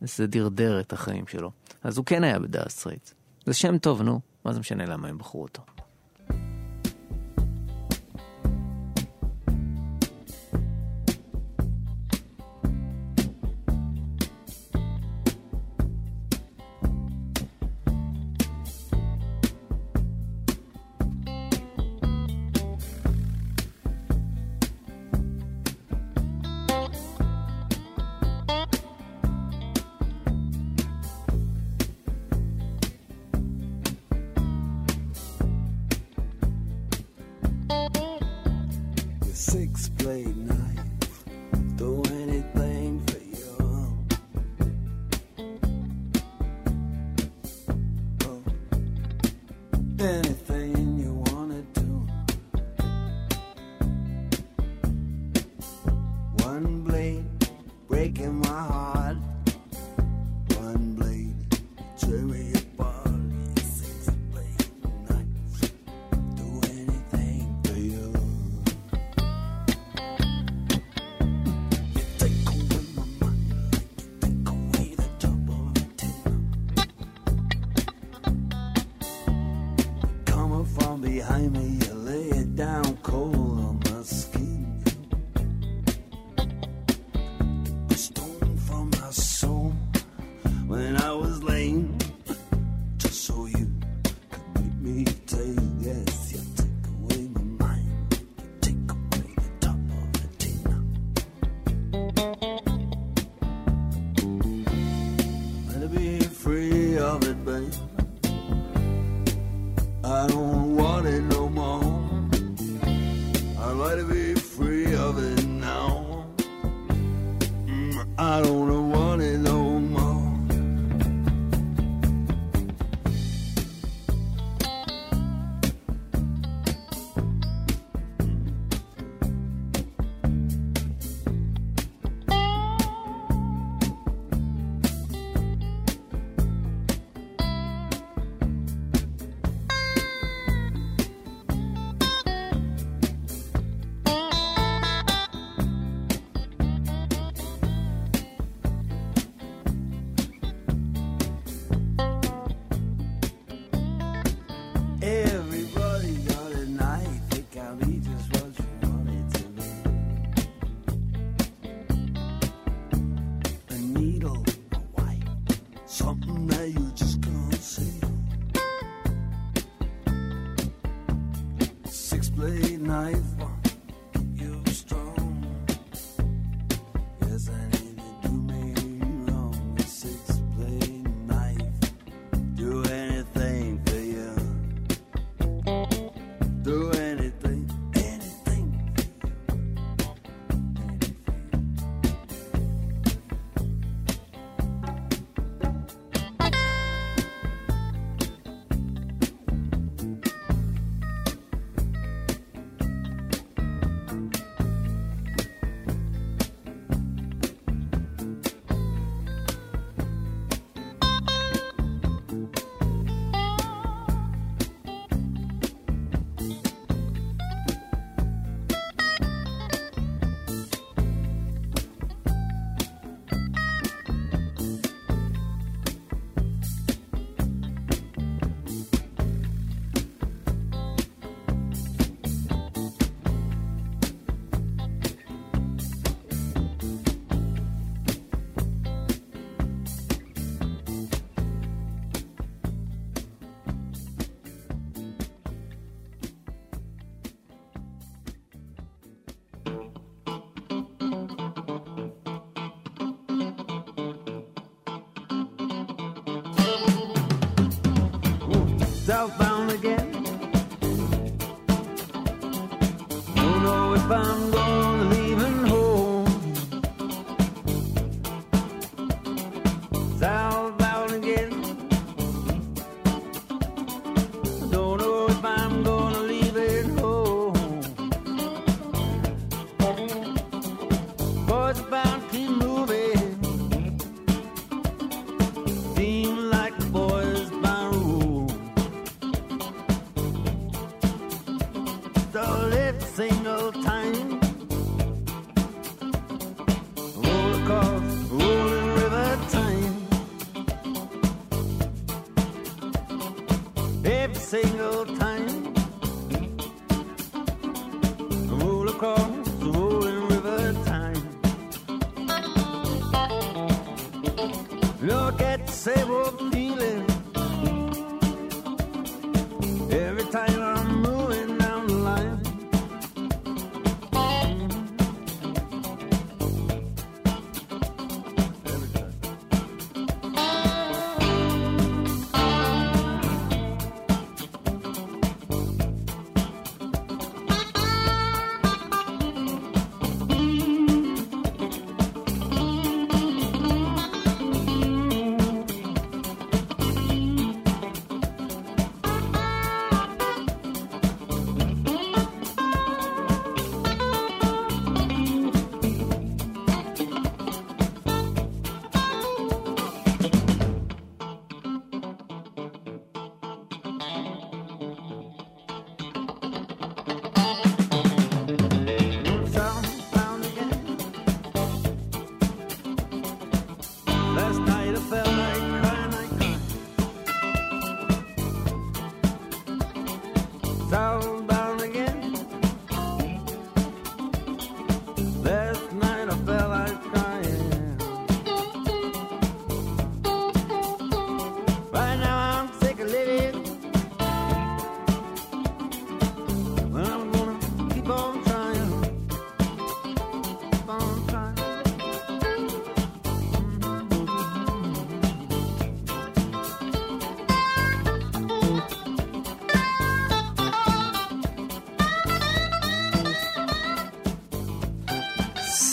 [0.00, 1.50] זה דרדר את החיים שלו.
[1.82, 3.10] אז הוא כן היה ב dire straits.
[3.46, 5.62] זה שם טוב, נו, מה זה משנה למה הם בחרו אותו.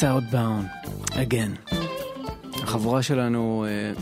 [0.06, 1.76] Southbound, again.
[2.64, 3.94] החבורה שלנו אה,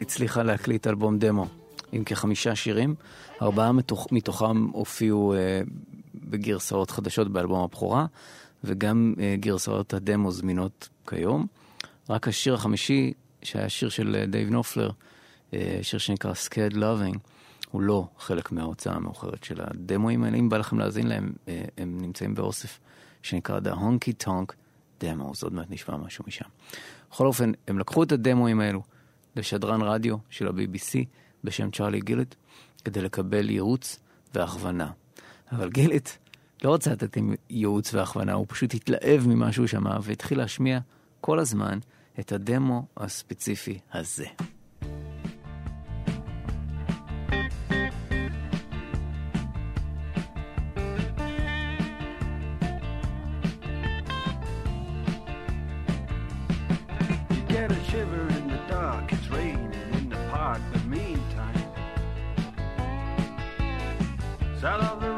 [0.00, 1.46] הצליחה להקליט אלבום דמו
[1.92, 2.94] עם כחמישה שירים,
[3.42, 5.60] ארבעה מתוך, מתוכם הופיעו אה,
[6.14, 8.06] בגרסאות חדשות באלבום הבכורה,
[8.64, 11.46] וגם אה, גרסאות הדמו זמינות כיום.
[12.10, 13.12] רק השיר החמישי,
[13.42, 14.90] שהיה שיר של דייב נופלר,
[15.54, 17.18] אה, שיר שנקרא Scared Loving,
[17.70, 20.36] הוא לא חלק מההוצאה המאוחרת של הדמואים האלה.
[20.36, 22.78] אם בא לכם להאזין להם, אה, הם נמצאים באוסף
[23.22, 24.65] שנקרא The Honky Tonk
[25.02, 26.44] Demos, עוד מעט נשמע משהו משם.
[27.10, 28.82] בכל אופן, הם לקחו את הדמואים האלו
[29.36, 31.04] לשדרן רדיו של ה-BBC
[31.44, 32.34] בשם צ'ארלי גילט,
[32.84, 33.98] כדי לקבל ייעוץ
[34.34, 34.90] והכוונה.
[35.52, 36.10] אבל גילט
[36.64, 40.80] לא רצה לתת עם ייעוץ והכוונה, הוא פשוט התלהב ממה שהוא שמע והתחיל להשמיע
[41.20, 41.78] כל הזמן
[42.20, 44.26] את הדמו הספציפי הזה.
[64.66, 65.15] I love you.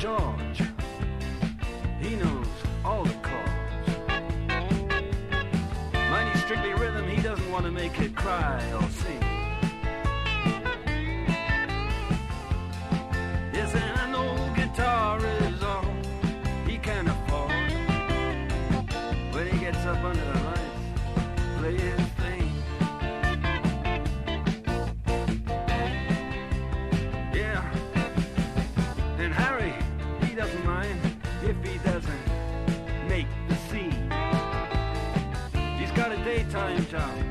[0.00, 0.62] George.
[2.00, 2.46] He knows
[2.82, 4.08] all the chords.
[5.92, 9.39] Mighty strictly rhythm, he doesn't want to make it cry or sing.
[36.90, 37.29] Town.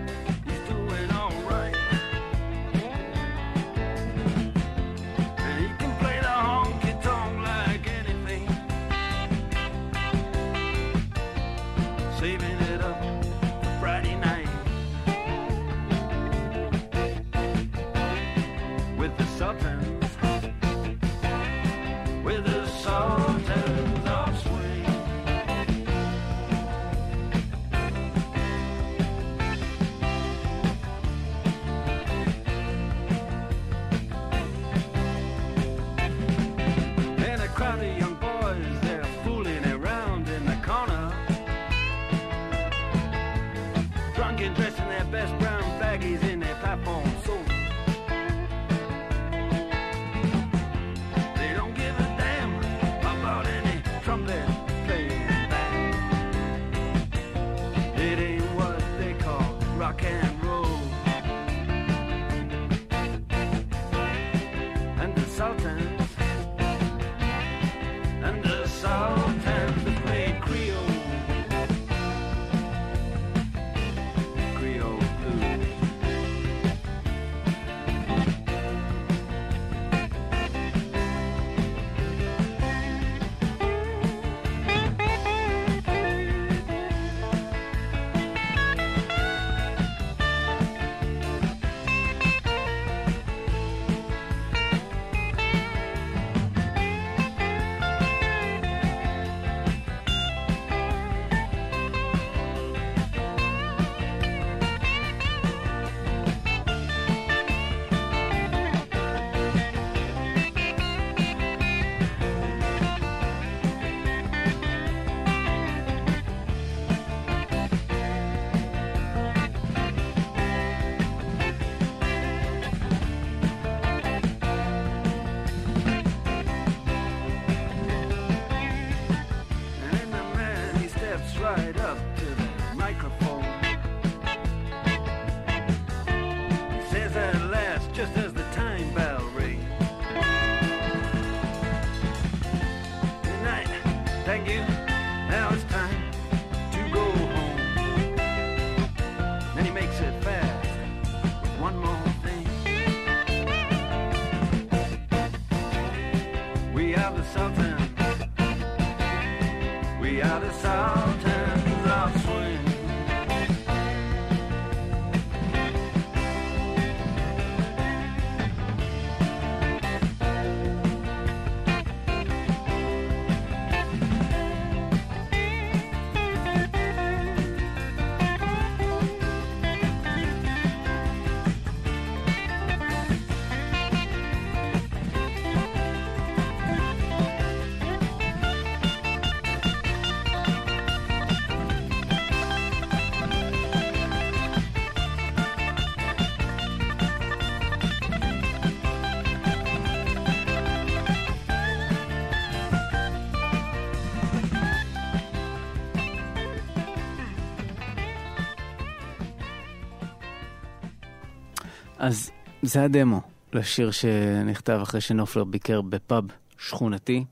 [212.00, 212.32] אז
[212.62, 213.22] זה הדמו
[213.54, 216.24] לשיר שנכתב אחרי שנופלר ביקר בפאב
[216.58, 217.26] שכונתי.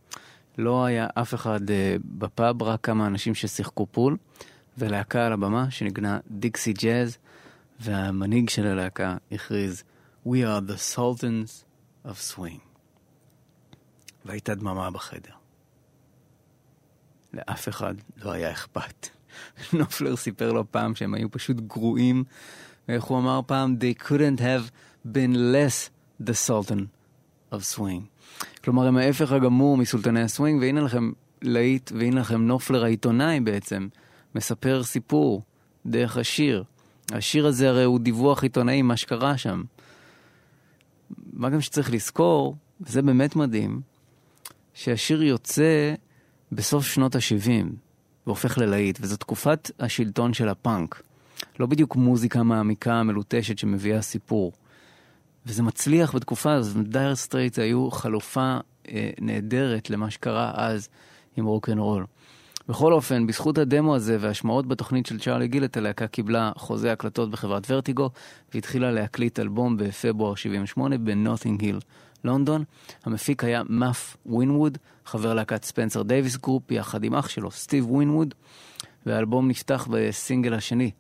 [0.58, 4.18] לא היה אף אחד אה, בפאב, רק כמה אנשים ששיחקו פול,
[4.78, 7.18] ולהקה על הבמה שנגנה דיקסי ג'אז,
[7.80, 9.84] והמנהיג של הלהקה הכריז
[10.26, 11.66] We are the Sultans
[12.06, 12.60] of Swing.
[14.26, 15.34] והייתה דממה בחדר.
[17.34, 19.10] לאף אחד לא היה אכפת.
[19.80, 22.24] נופלר סיפר לו פעם שהם היו פשוט גרועים,
[22.88, 24.72] ואיך הוא אמר פעם, They couldn't have
[25.06, 25.90] been less
[26.28, 26.82] the Sultan
[27.54, 28.02] of Swing.
[28.64, 31.12] כלומר, הם ההפך הגמור מסולטני הסווינג, והנה לכם
[31.42, 33.88] להיט, והנה לכם נופלר העיתונאי בעצם,
[34.36, 35.42] מספר סיפור
[35.86, 36.64] דרך השיר.
[37.12, 39.64] השיר הזה הרי הוא דיווח עיתונאי מה שקרה שם.
[41.34, 43.82] מה גם שצריך לזכור, וזה באמת מדהים,
[44.74, 45.94] שהשיר יוצא
[46.52, 47.66] בסוף שנות ה-70
[48.28, 51.02] והופך ללהיט, וזו תקופת השלטון של הפאנק.
[51.60, 54.52] לא בדיוק מוזיקה מעמיקה, מלוטשת, שמביאה סיפור.
[55.46, 58.58] וזה מצליח בתקופה הזאת, Dire Straits היו חלופה
[58.90, 60.90] אה, נהדרת למה שקרה אז
[61.38, 62.06] עם רוק אנד רול.
[62.70, 67.72] בכל אופן, בזכות הדמו הזה והשמעות בתוכנית של צ'ארלי גילט, הלהקה קיבלה חוזה הקלטות בחברת
[67.72, 68.10] ורטיגו,
[68.54, 71.80] והתחילה להקליט אלבום בפברואר 78 בנוטינג היל,
[72.24, 72.64] לונדון.
[73.06, 78.34] המפיק היה מאף ווינווד, חבר להקת Spencer Davis Group, יחד עם אח שלו, סטיב ווינווד,
[79.06, 80.92] והאלבום נפתח בסינגל השני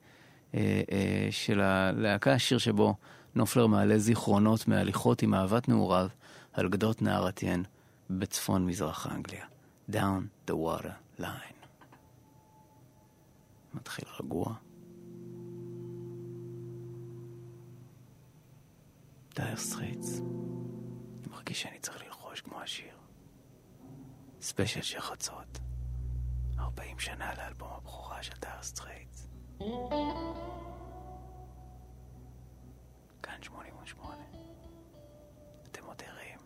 [1.31, 2.95] של הלהקה, שיר שבו
[3.35, 6.07] נופלר מעלה זיכרונות מהליכות עם אהבת נעוריו
[6.53, 7.63] על גדות נהר הטיין
[8.09, 9.45] בצפון מזרח אנגליה.
[9.91, 11.57] Down to the waterline.
[13.73, 14.53] מתחיל רגוע.
[19.35, 20.19] Dire Straits.
[20.19, 22.97] אני מרגיש שאני צריך ללחוש כמו השיר.
[24.41, 25.59] ספיישל של חצות.
[26.59, 29.16] 40 שנה לאלבום הבכורה של Dire Straits.
[33.23, 34.23] כאן 88.
[35.71, 36.39] אתם עוד ערים.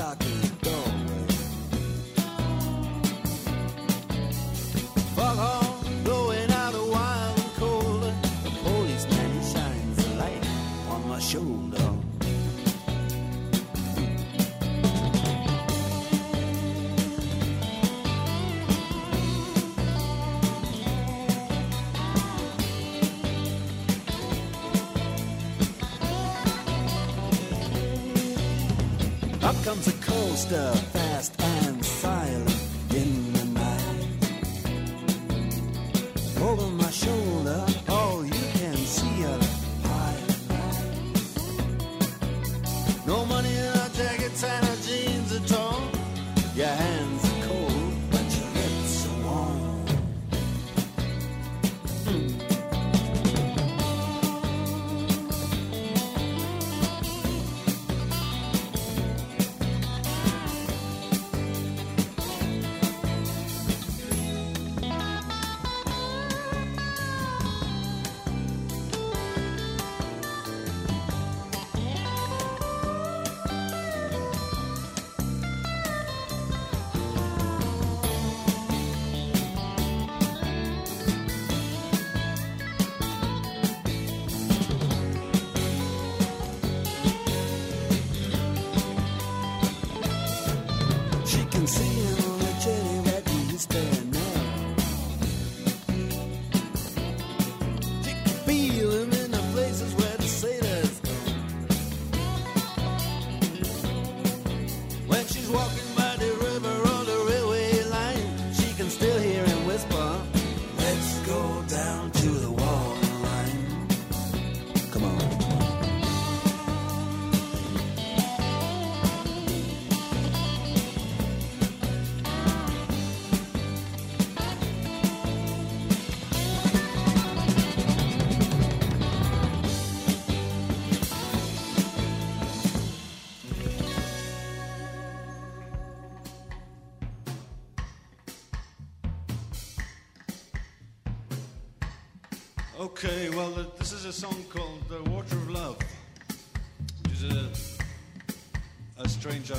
[0.00, 0.69] stocking.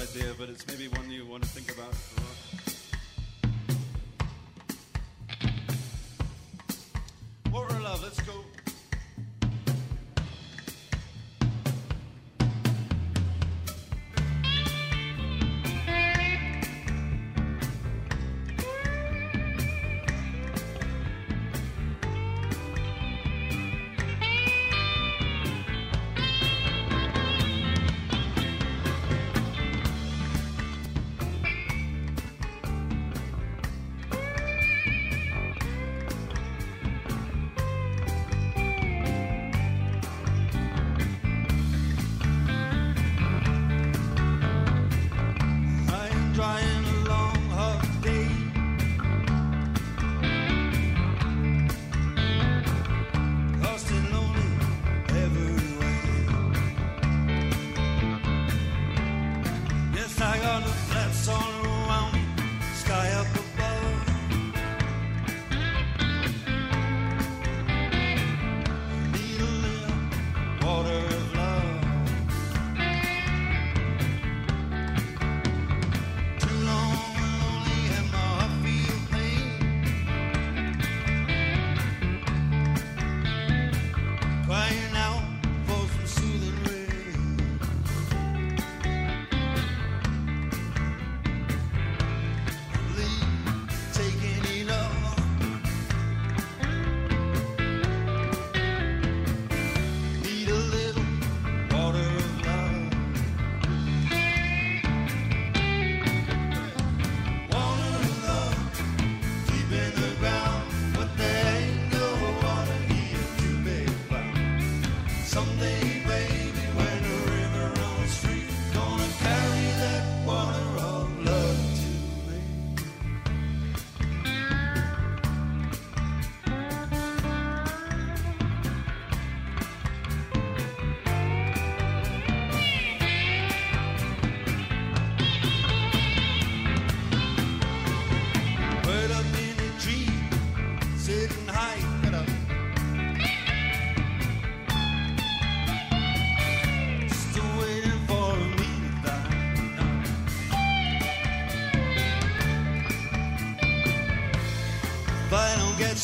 [0.02, 0.88] Idea, but it's maybe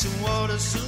[0.00, 0.78] 是我的世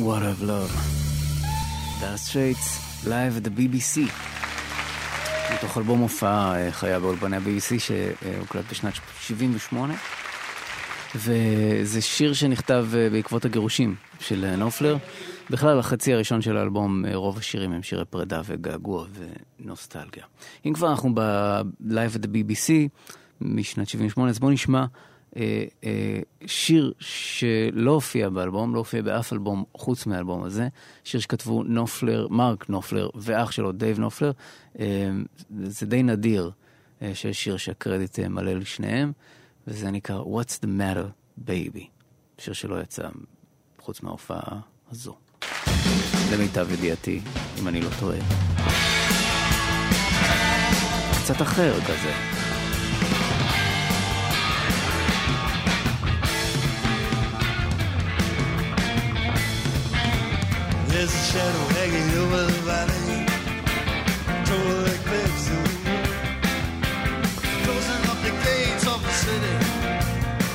[0.00, 0.78] Water of love.
[2.00, 4.00] Dire Straits, Live at the BBC.
[5.54, 9.94] מתוך אלבום הופעה אה, חיה באולפני ה-BBC שהוקלט בשנת 78.
[11.14, 14.96] וזה שיר שנכתב אה, בעקבות הגירושים של אה, נופלר.
[15.50, 19.06] בכלל, החצי הראשון של האלבום, רוב השירים הם שירי פרידה וגעגוע
[19.60, 20.24] ונוסטלגיה.
[20.66, 21.14] אם כבר אנחנו
[21.80, 22.72] ב Live at the BBC
[23.40, 24.84] משנת 78, אז בואו נשמע
[26.46, 30.68] שיר שלא הופיע באלבום, לא הופיע באף אלבום חוץ מהאלבום הזה,
[31.04, 34.32] שיר שכתבו נופלר, מרק נופלר ואח שלו דייב נופלר.
[34.80, 35.10] אה,
[35.62, 36.50] זה די נדיר
[37.02, 39.12] אה, שיש שיר שהקרדיט אה, מלא לשניהם,
[39.66, 41.06] וזה נקרא What's the matter
[41.46, 41.84] baby,
[42.38, 43.08] שיר שלא יצא
[43.78, 45.16] חוץ מההופעה הזו.
[46.32, 47.20] למיטב ידיעתי,
[47.60, 48.18] אם אני לא טועה.
[51.22, 52.39] קצת אחר כזה.
[61.00, 63.24] There's a shadow hanging over the valley,
[64.44, 65.46] total eclipse.
[67.64, 69.56] Closing up the gates of the city,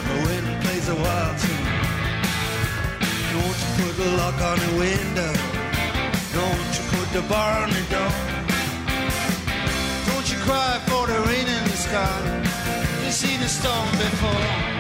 [0.05, 1.65] the wind plays a wild tune.
[3.33, 5.33] Don't you put the lock on the window,
[6.37, 8.13] don't you put the bar on the door.
[10.05, 12.21] Don't you cry for the rain in the sky,
[13.03, 14.74] You've seen the storm before.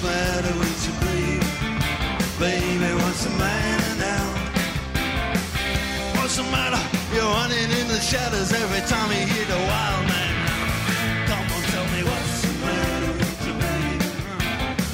[0.00, 1.46] The matter with you, baby?
[2.38, 4.26] Baby, what's the matter now?
[6.16, 6.80] What's the matter?
[7.14, 10.34] You're running in the shadows every time you hear the wild man.
[11.26, 13.98] Come on, tell me what's the matter with you, baby?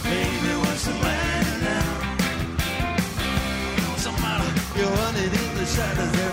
[0.09, 1.89] Baby, what's the matter now?
[3.91, 4.51] What's the matter?
[4.79, 6.24] You're running in the shadows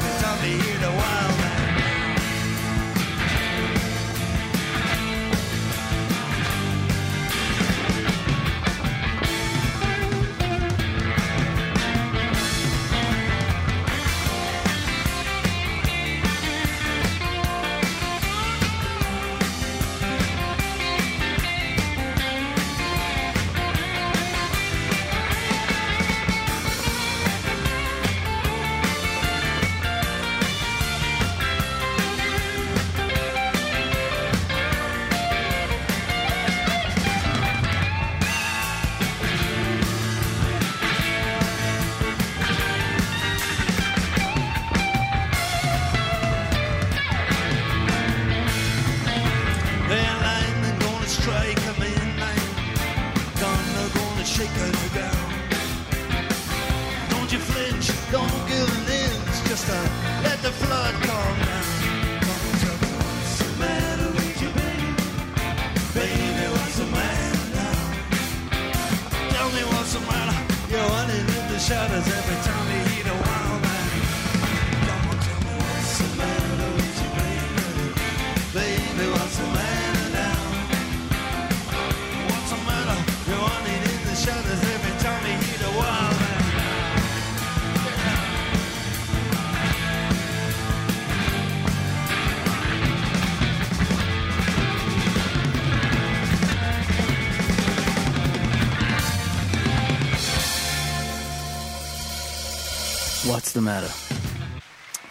[103.31, 104.15] What's the matter?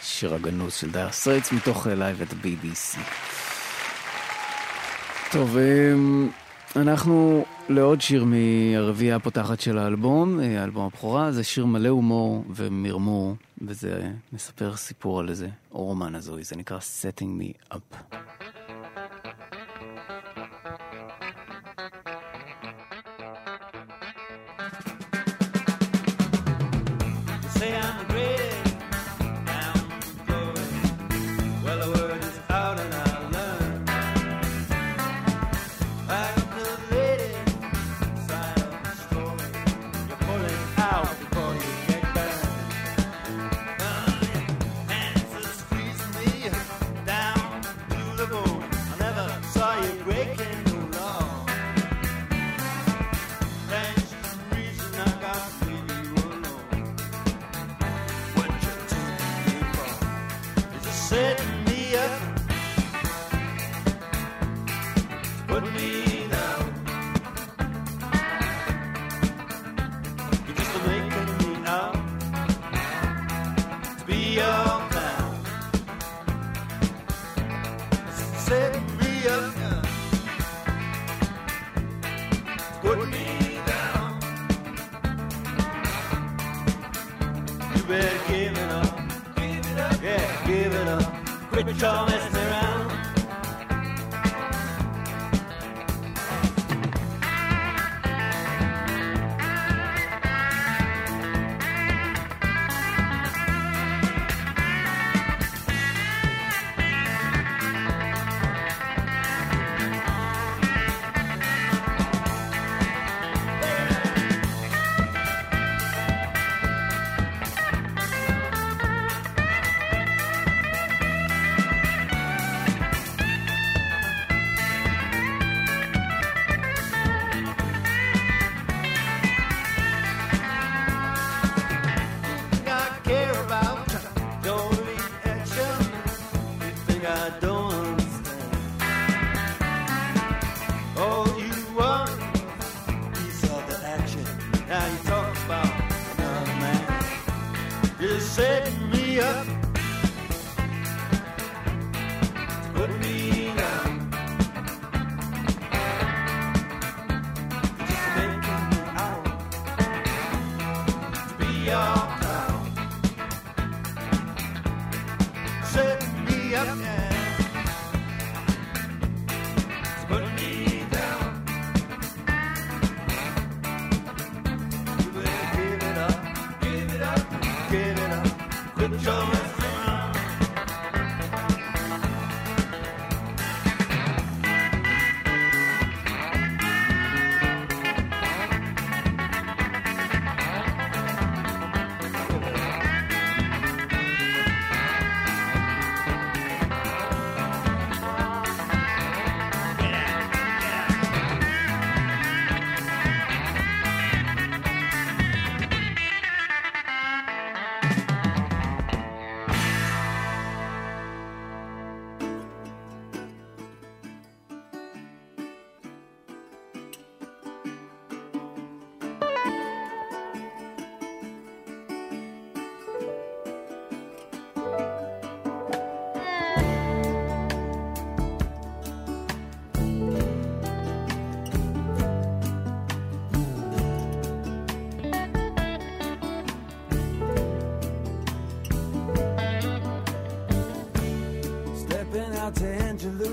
[0.02, 2.98] שיר הגנוז של Dire Straits מתוך Live at the BBC.
[5.32, 6.28] טוב, אמ,
[6.76, 13.36] אנחנו לעוד שיר מהרביעייה הפותחת של האלבום, אה, אלבום הבכורה, זה שיר מלא הומור ומרמור,
[13.62, 17.96] וזה מספר סיפור על איזה רומן הזוי, זה נקרא Setting Me Up.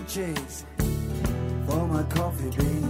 [0.07, 0.63] purchase
[1.67, 2.86] for my coffee bean.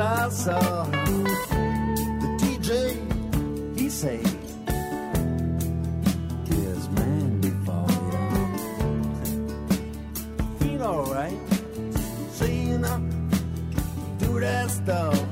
[0.00, 0.58] salsa.
[2.22, 2.72] The DJ,
[3.78, 4.20] he say,
[6.48, 8.22] "Here's man before you."
[10.58, 11.40] Feel alright,
[12.36, 12.78] so you
[14.18, 15.29] do that stuff.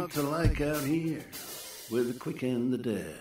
[0.00, 1.22] What's to like out here
[1.90, 3.16] with the quick and the dead?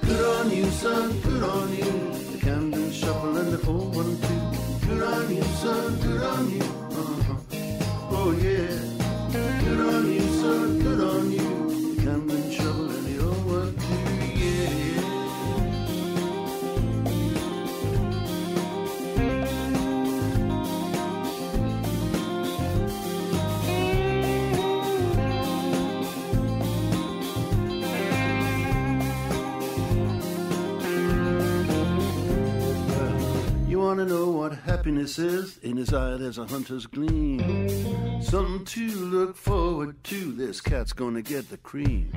[0.00, 1.92] Good on you, son, good on you.
[2.32, 4.88] The Camden Shuffle and the 412.
[4.88, 6.62] Good on you, son, good on you.
[6.62, 7.34] Uh-huh.
[8.10, 9.62] Oh, yeah.
[9.64, 10.81] Good on you, son,
[33.92, 35.58] wanna know what happiness is?
[35.58, 38.22] In his eye there's a hunter's gleam.
[38.22, 40.32] Something to look forward to.
[40.32, 42.10] This cat's gonna get the cream.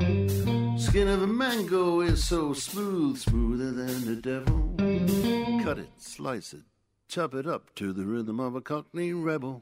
[0.80, 5.62] Skin of a mango is so smooth, smoother than the devil.
[5.66, 6.62] Cut it, slice it,
[7.10, 9.62] chop it up to the rhythm of a cockney rebel.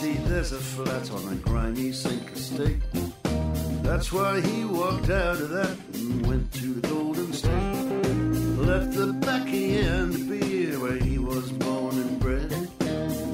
[0.00, 2.80] Blighty, there's a flat on a grimy sink estate.
[3.82, 7.74] That's why he walked out of that and went to the Golden State.
[8.56, 12.68] Left the backy and the beer where he was born and bred.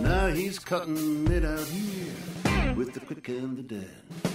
[0.02, 4.25] Now he's cutting it out here with the quick and the dead.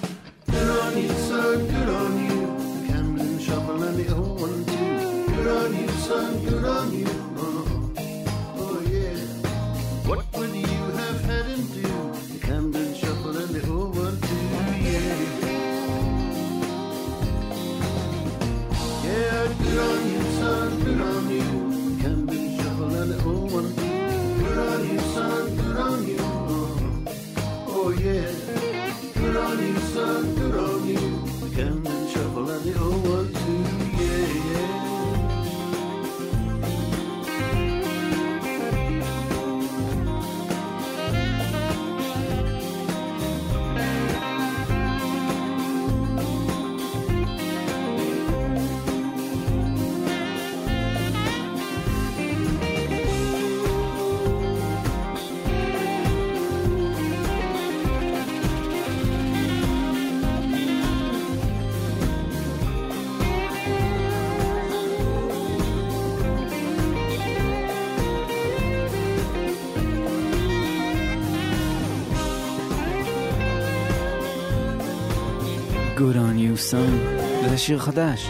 [76.71, 77.49] On you son.
[77.49, 78.27] זה שיר חדש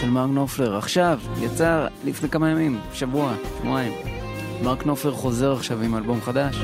[0.00, 0.76] של מרק נופלר.
[0.76, 3.92] עכשיו, יצא לפני כמה ימים, שבוע, שבועיים.
[4.62, 6.56] מרק נופלר חוזר עכשיו עם אלבום חדש.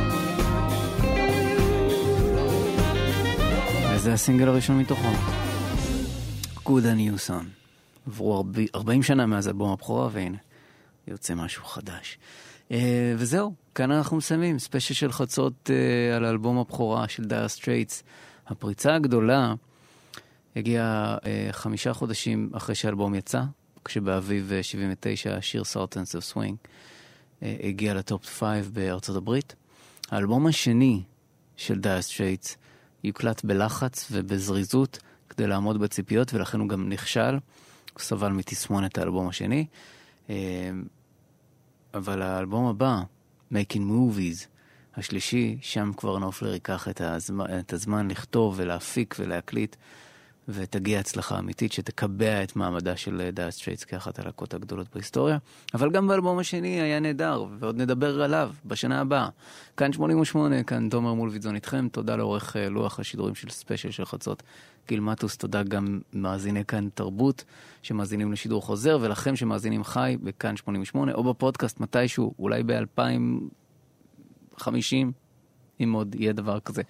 [3.94, 5.08] וזה הסינגל הראשון מתוכו.
[6.64, 7.44] Good on you son.
[8.06, 10.38] עברו הרבה, 40 שנה מאז אלבום הבכורה, והנה,
[11.08, 12.18] יוצא משהו חדש.
[12.68, 12.74] אה,
[13.16, 18.02] וזהו, כאן אנחנו מסיימים, ספיישל של חצות אה, על אלבום הבכורה של דייר סטרייטס.
[18.46, 19.54] הפריצה הגדולה
[20.56, 23.42] הגיעה אה, חמישה חודשים אחרי שהאלבום יצא,
[23.84, 26.56] כשבאביב אה, 79 השיר Sultans of Swing
[27.42, 29.54] הגיע לטופ 5 בארצות הברית.
[30.10, 31.02] האלבום השני
[31.56, 32.56] של דייר סטרייטס
[33.04, 34.98] יוקלט בלחץ ובזריזות
[35.28, 37.38] כדי לעמוד בציפיות, ולכן הוא גם נכשל.
[37.92, 39.66] הוא סבל מתסמונת האלבום השני.
[40.30, 40.34] אה,
[41.94, 43.00] אבל האלבום הבא,
[43.52, 44.46] Making Movies,
[44.96, 49.76] השלישי, שם כבר נופלר ייקח את הזמן, את הזמן לכתוב ולהפיק ולהקליט,
[50.48, 55.38] ותגיע הצלחה אמיתית שתקבע את מעמדה של דייר סטרייטס כאחת הלהקות הגדולות בהיסטוריה.
[55.74, 59.28] אבל גם באלבום השני היה נהדר, ועוד נדבר עליו בשנה הבאה.
[59.76, 64.42] כאן 88, כאן תומר מולוידזון איתכם, תודה לעורך אה, לוח השידורים של ספיישל של חצות.
[64.88, 67.44] גיל מטוס, תודה גם מאזיני כאן תרבות
[67.82, 74.70] שמאזינים לשידור חוזר, ולכם שמאזינים חי בכאן 88, או בפודקאסט מתישהו, אולי ב-2050,
[75.80, 76.82] אם עוד יהיה דבר כזה.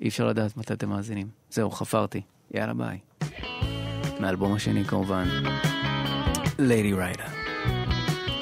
[0.00, 1.28] אי אפשר לדעת מתי אתם מאזינים.
[1.50, 2.20] זהו, חפרתי.
[2.54, 2.98] יאללה ביי.
[4.20, 5.28] מהאלבום השני כמובן,
[6.58, 7.24] ליידי ריידה.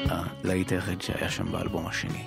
[0.08, 2.26] הלהיט היחיד שהיה שם באלבום השני.